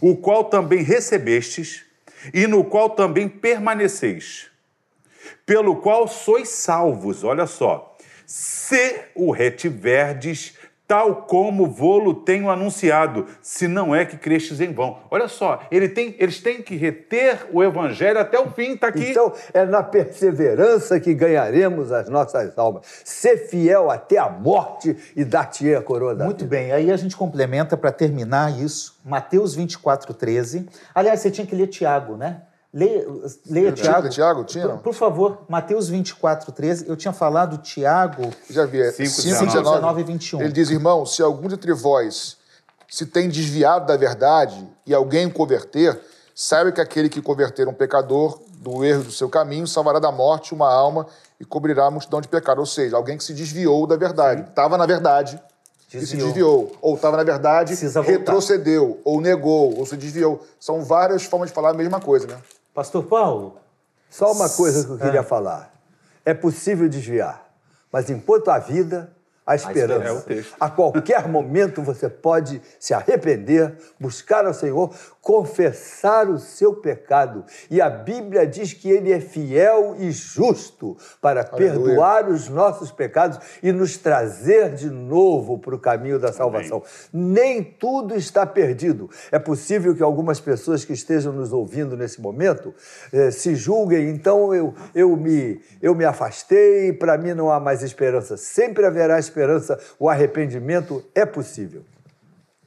[0.00, 1.84] o qual também recebestes
[2.34, 4.48] e no qual também permaneceis,
[5.46, 7.22] pelo qual sois salvos.
[7.22, 7.86] Olha só.
[8.32, 10.56] Se o retiverdes,
[10.86, 15.00] tal como vô-lo tenho anunciado, se não é que crestes em vão.
[15.10, 19.10] Olha só, ele tem, eles têm que reter o evangelho até o fim, está aqui.
[19.10, 22.86] Então, é na perseverança que ganharemos as nossas almas.
[23.04, 26.50] Ser fiel até a morte e dar-te a coroa da Muito vida.
[26.50, 30.68] bem, aí a gente complementa para terminar isso, Mateus 24, 13.
[30.94, 32.42] Aliás, você tinha que ler Tiago, né?
[32.72, 33.04] Leia,
[33.46, 34.08] leia Tiago.
[34.08, 34.44] Tiago?
[34.44, 36.88] Tinha, Por, por favor, Mateus 24, 13.
[36.88, 40.40] Eu tinha falado Tiago Já vi, é 5, 5, 19 19, e 21.
[40.42, 42.36] Ele diz, irmão, se algum dentre vós
[42.88, 46.00] se tem desviado da verdade e alguém o converter,
[46.34, 50.54] saiba que aquele que converter um pecador do erro do seu caminho salvará da morte
[50.54, 51.06] uma alma
[51.40, 52.58] e cobrirá a multidão de pecado.
[52.58, 54.42] Ou seja, alguém que se desviou da verdade.
[54.42, 55.40] Estava na verdade
[55.88, 56.26] e se Desviou.
[56.26, 56.72] desviou.
[56.80, 60.44] Ou estava na verdade, retrocedeu, ou negou, ou se desviou.
[60.58, 62.36] São várias formas de falar a mesma coisa, né?
[62.80, 63.58] Pastor Paulo,
[64.08, 64.98] Só uma coisa que eu Ah.
[65.00, 65.70] queria falar.
[66.24, 67.46] É possível desviar,
[67.92, 69.12] mas enquanto há vida,
[69.50, 70.08] há esperança.
[70.08, 70.54] É o texto.
[70.60, 77.44] A qualquer momento você pode se arrepender, buscar ao Senhor, confessar o seu pecado.
[77.70, 83.38] E a Bíblia diz que Ele é fiel e justo para perdoar os nossos pecados
[83.62, 86.82] e nos trazer de novo para o caminho da salvação.
[87.12, 89.10] Nem tudo está perdido.
[89.32, 92.74] É possível que algumas pessoas que estejam nos ouvindo nesse momento
[93.12, 97.82] eh, se julguem, então eu, eu, me, eu me afastei, para mim não há mais
[97.82, 98.36] esperança.
[98.36, 99.39] Sempre haverá esperança,
[99.98, 101.84] o arrependimento é possível.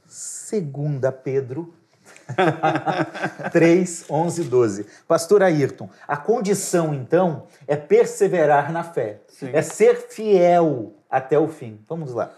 [0.07, 1.73] segunda Pedro
[3.51, 4.85] 3, 11 e 12.
[5.07, 9.21] Pastor Ayrton, a condição, então, é perseverar na fé.
[9.51, 11.79] É ser fiel até o fim.
[11.87, 12.31] Vamos lá.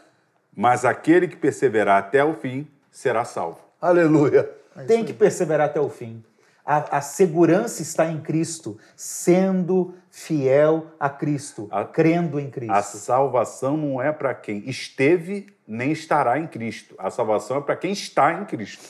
[0.56, 3.60] Mas aquele que perseverar até o fim será salvo.
[3.82, 4.50] Aleluia.
[4.88, 6.24] Tem que perseverar até o fim.
[6.66, 12.98] A, a segurança está em Cristo, sendo fiel a Cristo, A- crendo em A Cristo.
[12.98, 16.96] salvação não é para quem esteve nem estará em Cristo.
[16.98, 18.84] A salvação é para quem está em Cristo.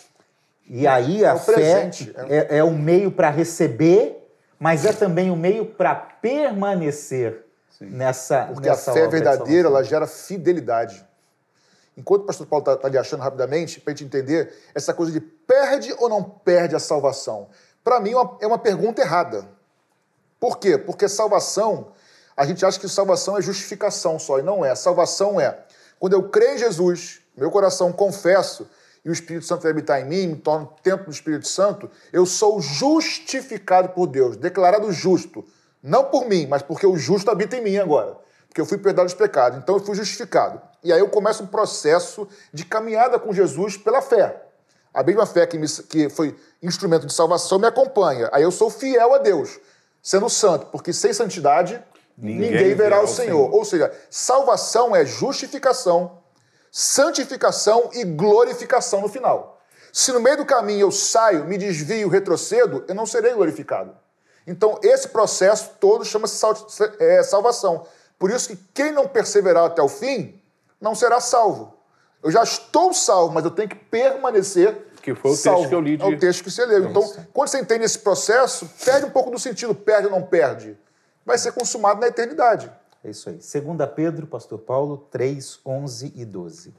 [0.68, 4.26] E aí a o fé presente, é, é o meio para receber,
[4.58, 7.46] mas é também o meio para permanecer
[7.82, 11.06] nessa Porque a nessa fé obra de verdadeira, ela gera fidelidade.
[11.98, 15.22] Enquanto o pastor Paulo está ali achando rapidamente, para a gente entender, essa coisa de
[15.22, 17.48] perde ou não perde a salvação,
[17.86, 19.48] para mim é uma, é uma pergunta errada.
[20.40, 20.78] Por quê?
[20.78, 21.94] Porque salvação,
[22.36, 24.76] a gente acha que salvação é justificação só, e não é.
[24.76, 25.64] Salvação é
[26.00, 28.68] quando eu creio em Jesus, meu coração confesso,
[29.04, 32.26] e o Espírito Santo vai habitar em mim, me torno templo do Espírito Santo, eu
[32.26, 35.46] sou justificado por Deus, declarado justo.
[35.82, 38.18] Não por mim, mas porque o justo habita em mim agora.
[38.48, 39.60] Porque eu fui perdoado dos pecados.
[39.60, 40.60] Então eu fui justificado.
[40.84, 44.42] E aí eu começo um processo de caminhada com Jesus pela fé.
[44.96, 48.30] A mesma fé que, me- que foi instrumento de salvação me acompanha.
[48.32, 49.60] Aí eu sou fiel a Deus,
[50.02, 51.84] sendo santo, porque sem santidade
[52.18, 53.26] Ninguém ninguém, verá o Senhor.
[53.26, 53.54] Senhor.
[53.54, 56.20] Ou seja, salvação é justificação,
[56.72, 59.60] santificação e glorificação no final.
[59.92, 63.96] Se no meio do caminho eu saio, me desvio, retrocedo, eu não serei glorificado.
[64.48, 66.40] Então, esse processo todo chama-se
[67.00, 67.86] é, salvação.
[68.20, 70.42] Por isso que quem não perseverar até o fim,
[70.80, 71.74] não será salvo.
[72.26, 75.70] Eu já estou salvo, mas eu tenho que permanecer Que foi o texto salvo.
[75.70, 76.90] que eu li de- É o texto que você leu.
[76.90, 80.76] Então, quando você entende esse processo, perde um pouco do sentido, perde ou não perde.
[81.24, 82.72] Vai ser consumado na eternidade.
[83.04, 83.40] É isso aí.
[83.42, 86.74] Segunda Pedro, Pastor Paulo, 3, 11 e 12.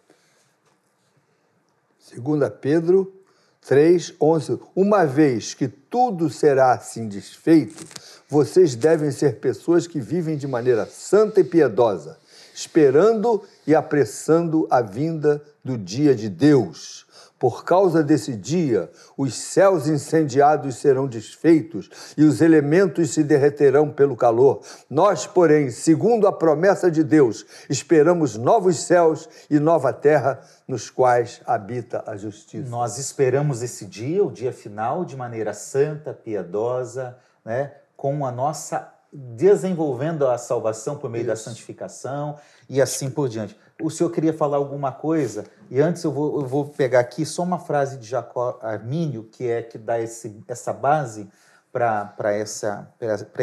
[2.00, 3.12] Segunda Pedro
[3.60, 4.58] 3, 11.
[4.74, 7.84] Uma vez que tudo será assim desfeito,
[8.28, 12.18] vocês devem ser pessoas que vivem de maneira santa e piedosa,
[12.54, 17.06] esperando e apressando a vinda do dia de Deus
[17.38, 24.16] por causa desse dia, os céus incendiados serão desfeitos e os elementos se derreterão pelo
[24.16, 24.62] calor.
[24.88, 31.42] Nós, porém, segundo a promessa de Deus, esperamos novos céus e nova terra nos quais
[31.44, 32.70] habita a justiça.
[32.70, 38.96] Nós esperamos esse dia, o dia final, de maneira santa, piedosa, né, com a nossa
[39.12, 41.28] desenvolvendo a salvação por meio Isso.
[41.28, 42.36] da santificação
[42.68, 43.56] e assim por diante.
[43.80, 45.44] O senhor queria falar alguma coisa?
[45.70, 49.46] E antes eu vou, eu vou pegar aqui só uma frase de Jacó Armínio, que
[49.48, 51.28] é que dá esse, essa base
[51.70, 52.38] para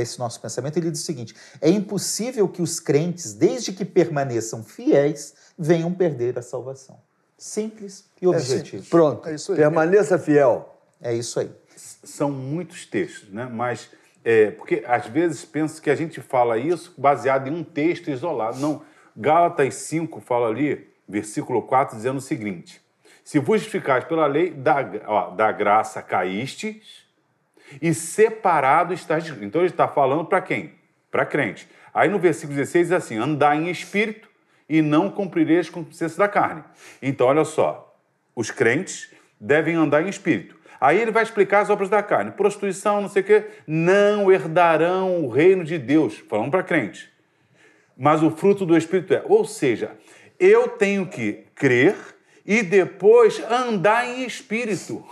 [0.01, 0.77] esse nosso pensamento.
[0.77, 6.37] Ele diz o seguinte: é impossível que os crentes, desde que permaneçam fiéis, venham perder
[6.39, 6.99] a salvação.
[7.37, 8.83] Simples e é objetivo.
[8.83, 9.29] É Pronto.
[9.29, 9.57] É isso aí.
[9.57, 10.77] Permaneça fiel.
[10.99, 11.51] É isso aí.
[11.75, 13.45] São muitos textos, né?
[13.51, 13.89] Mas
[14.23, 18.59] é, porque às vezes penso que a gente fala isso baseado em um texto isolado.
[18.59, 18.81] Não.
[19.15, 22.81] Gálatas 5 fala ali, versículo 4, dizendo o seguinte:
[23.23, 27.03] Se vos justificais pela lei, da, ó, da graça caístes
[27.81, 29.27] e separado estás.
[29.41, 30.73] Então ele está falando para quem?
[31.11, 31.67] Para crente.
[31.93, 34.27] Aí no versículo 16 diz assim: andar em espírito
[34.67, 36.63] e não cumprireis com o da carne.
[37.01, 37.95] Então olha só,
[38.35, 40.57] os crentes devem andar em espírito.
[40.79, 42.31] Aí ele vai explicar as obras da carne.
[42.31, 46.17] Prostituição, não sei o quê, não herdarão o reino de Deus.
[46.17, 47.12] Falando para crente.
[47.97, 49.23] Mas o fruto do Espírito é.
[49.27, 49.91] Ou seja,
[50.39, 51.95] eu tenho que crer
[52.45, 55.03] e depois andar em espírito.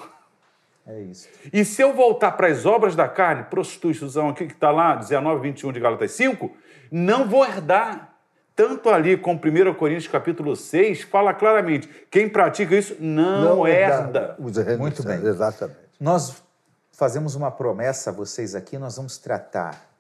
[0.86, 1.30] É isso.
[1.54, 5.42] E se eu voltar para as obras da carne, prostituição aqui que está lá, 19,
[5.42, 6.52] 21 de Gálatas 5,
[6.92, 8.10] não vou herdar.
[8.54, 14.36] Tanto ali como 1 Coríntios capítulo 6, fala claramente, quem pratica isso não, não herda.
[14.38, 14.78] herda.
[14.78, 15.24] Muito bem.
[15.24, 15.80] Exatamente.
[16.00, 16.44] Nós
[16.92, 19.91] fazemos uma promessa a vocês aqui, nós vamos tratar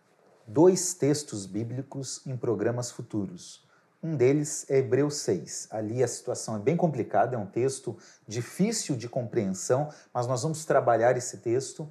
[0.52, 3.66] dois textos bíblicos em programas futuros.
[4.04, 5.70] Um deles é Hebreus 6.
[5.72, 7.98] Ali a situação é bem complicada, é um texto
[8.28, 11.88] difícil de compreensão, mas nós vamos trabalhar esse texto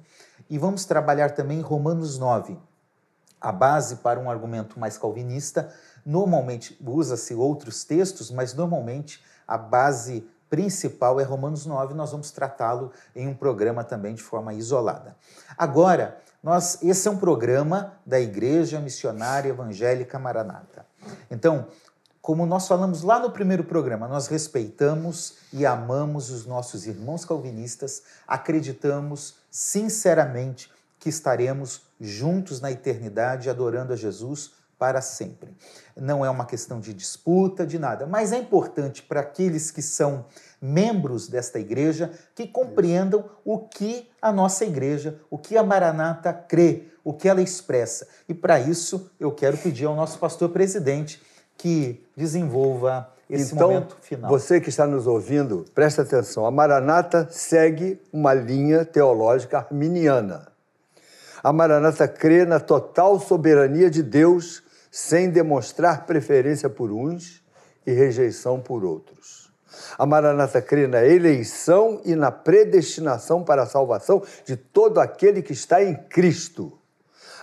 [0.49, 2.57] e vamos trabalhar também Romanos 9.
[3.39, 5.73] A base para um argumento mais calvinista,
[6.05, 12.91] normalmente usa-se outros textos, mas normalmente a base principal é Romanos 9, nós vamos tratá-lo
[13.15, 15.15] em um programa também de forma isolada.
[15.57, 20.85] Agora, nós, esse é um programa da Igreja Missionária Evangélica Maranata.
[21.29, 21.67] Então,
[22.21, 28.03] como nós falamos lá no primeiro programa, nós respeitamos e amamos os nossos irmãos calvinistas,
[28.27, 35.55] acreditamos sinceramente que estaremos juntos na eternidade adorando a Jesus para sempre.
[35.95, 40.25] Não é uma questão de disputa, de nada, mas é importante para aqueles que são
[40.61, 46.83] membros desta igreja que compreendam o que a nossa igreja, o que a Maranata crê,
[47.03, 48.07] o que ela expressa.
[48.29, 51.21] E para isso eu quero pedir ao nosso pastor presidente
[51.57, 54.29] que desenvolva esse então, momento final.
[54.29, 56.45] Você que está nos ouvindo, presta atenção.
[56.45, 60.51] A Maranata segue uma linha teológica arminiana.
[61.41, 67.41] A Maranata crê na total soberania de Deus sem demonstrar preferência por uns
[67.87, 69.40] e rejeição por outros.
[69.97, 75.53] A Maranata crê na eleição e na predestinação para a salvação de todo aquele que
[75.53, 76.77] está em Cristo.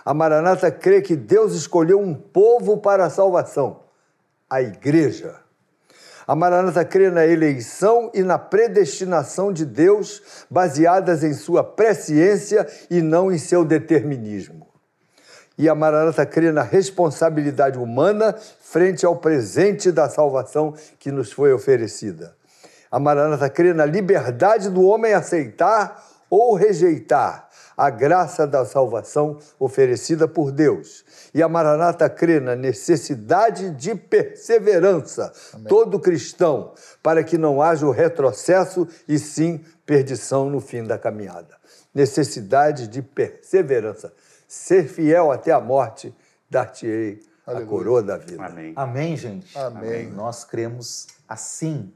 [0.05, 3.81] A Maranata crê que Deus escolheu um povo para a salvação,
[4.49, 5.35] a igreja.
[6.25, 13.01] A Maranata crê na eleição e na predestinação de Deus, baseadas em sua presciência e
[13.01, 14.68] não em seu determinismo.
[15.59, 21.51] E a Maranata crê na responsabilidade humana frente ao presente da salvação que nos foi
[21.51, 22.33] oferecida.
[22.89, 30.29] A Maranata crê na liberdade do homem aceitar ou rejeitar a graça da salvação oferecida
[30.29, 31.03] por Deus.
[31.33, 35.67] E a Maranata crê na necessidade de perseverança, Amém.
[35.67, 41.57] todo cristão, para que não haja o retrocesso e sim perdição no fim da caminhada.
[41.93, 44.13] Necessidade de perseverança.
[44.49, 46.11] Ser fiel até a morte,
[46.49, 48.43] dar-te-ei a coroa da vida.
[48.43, 48.73] Amém.
[48.75, 49.55] Amém, gente.
[49.55, 50.09] Amém.
[50.09, 51.93] Nós cremos assim.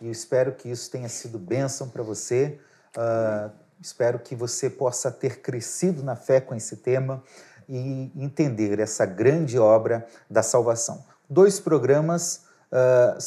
[0.00, 2.58] E eu espero que isso tenha sido bênção para você.
[2.96, 7.22] Uh, espero que você possa ter crescido na fé com esse tema
[7.68, 11.04] e entender essa grande obra da salvação.
[11.28, 13.18] Dois programas, uh,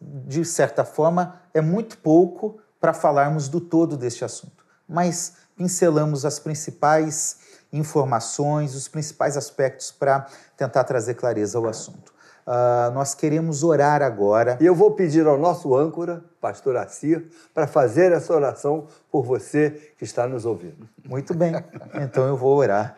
[0.00, 6.38] de certa forma, é muito pouco para falarmos do todo deste assunto, mas pincelamos as
[6.38, 7.43] principais
[7.74, 12.12] informações, os principais aspectos para tentar trazer clareza ao assunto.
[12.46, 14.58] ah, nós queremos orar agora.
[14.60, 19.92] E eu vou pedir ao nosso âncora, pastor Assir, para fazer essa oração por você
[19.96, 20.88] que está nos ouvindo.
[21.04, 21.54] Muito bem,
[22.02, 22.96] então eu vou orar.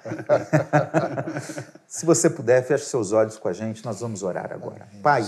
[1.87, 4.89] Se você puder, feche seus olhos com a gente, nós vamos orar agora.
[5.03, 5.25] Pai,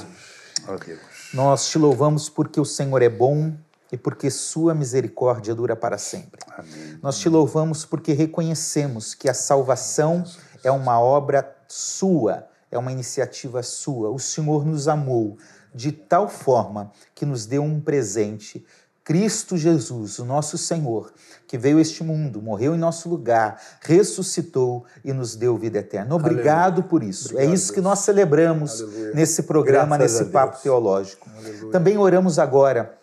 [1.33, 3.53] nós te louvamos porque o Senhor é bom
[3.91, 6.41] e porque sua misericórdia dura para sempre.
[6.57, 6.99] Amém.
[7.03, 10.25] Nós te louvamos porque reconhecemos que a salvação
[10.63, 14.11] é uma obra sua, é uma iniciativa sua.
[14.11, 15.39] O Senhor nos amou
[15.75, 18.65] de tal forma que nos deu um presente.
[19.05, 21.11] Cristo Jesus, o nosso Senhor,
[21.47, 26.15] que veio a este mundo, morreu em nosso lugar, ressuscitou e nos deu vida eterna.
[26.15, 27.39] Obrigado por isso.
[27.39, 28.83] é isso que nós celebramos
[29.15, 31.27] nesse programa, Graças nesse papo teológico.
[31.73, 32.98] Também oramos agora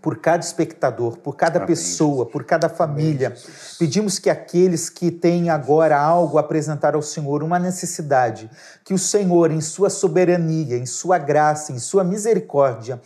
[0.00, 3.34] por cada espectador, por cada Amém, pessoa, por cada família.
[3.78, 8.50] Pedimos que aqueles que têm agora algo a apresentar ao Senhor, uma necessidade,
[8.84, 13.00] que o Senhor, em sua soberania, em sua graça, em sua misericórdia,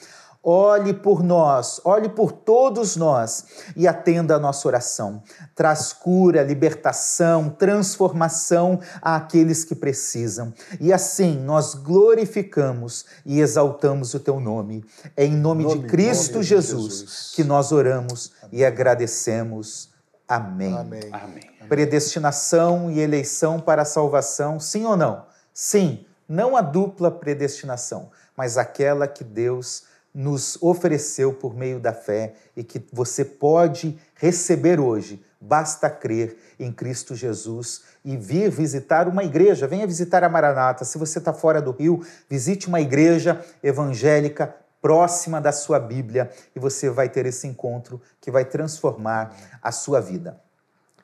[0.49, 5.21] olhe por nós, olhe por todos nós e atenda a nossa oração.
[5.57, 10.55] Traz cura, libertação, transformação àqueles que precisam.
[10.81, 14.85] E assim nós glorificamos e exaltamos o teu nome.
[15.17, 17.33] É em nome, Nome- de Cristo nome de Jesus, Jesus.
[17.35, 19.91] que nós oramos e agradecemos.
[20.29, 20.77] Amém.
[20.79, 21.01] Amém.
[21.13, 21.43] Amém.
[21.69, 25.27] Predestinação e eleição para a salvação, sim ou não?
[25.53, 29.85] Sim, não a dupla predestinação, mas aquela que Deus
[30.17, 35.23] nos ofereceu por meio da fé e que você pode receber hoje.
[35.39, 39.67] Basta crer em Cristo Jesus e vir visitar uma igreja.
[39.67, 40.87] Venha visitar a Maranata.
[40.87, 46.59] Se você está fora do Rio, visite uma igreja evangélica próxima da sua Bíblia e
[46.59, 50.41] você vai ter esse encontro que vai transformar a sua vida.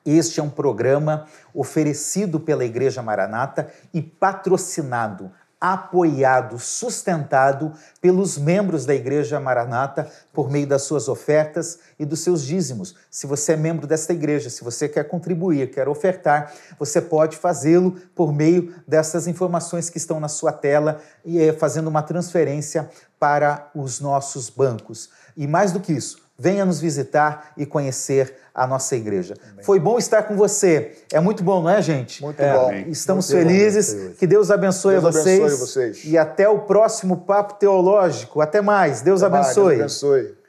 [0.03, 5.31] Este é um programa oferecido pela Igreja Maranata e patrocinado,
[5.63, 12.43] apoiado, sustentado pelos membros da Igreja Maranata por meio das suas ofertas e dos seus
[12.43, 12.95] dízimos.
[13.09, 17.91] Se você é membro desta igreja, se você quer contribuir, quer ofertar, você pode fazê-lo
[18.13, 23.71] por meio dessas informações que estão na sua tela e eh, fazendo uma transferência para
[23.73, 25.11] os nossos bancos.
[25.37, 29.33] E mais do que isso, venha nos visitar e conhecer a nossa igreja.
[29.63, 30.91] Foi bom estar com você.
[31.11, 32.21] É muito bom, não é, gente?
[32.21, 32.71] Muito É, bom.
[32.89, 33.85] Estamos Muito bom, felizes.
[33.87, 34.11] Senhor.
[34.13, 35.39] Que Deus abençoe, Deus vocês.
[35.39, 36.05] abençoe vocês.
[36.05, 38.41] E até o próximo Papo Teológico.
[38.41, 39.01] Até mais.
[39.01, 39.77] Deus Até mais, abençoe.
[39.77, 40.42] Deus abençoe.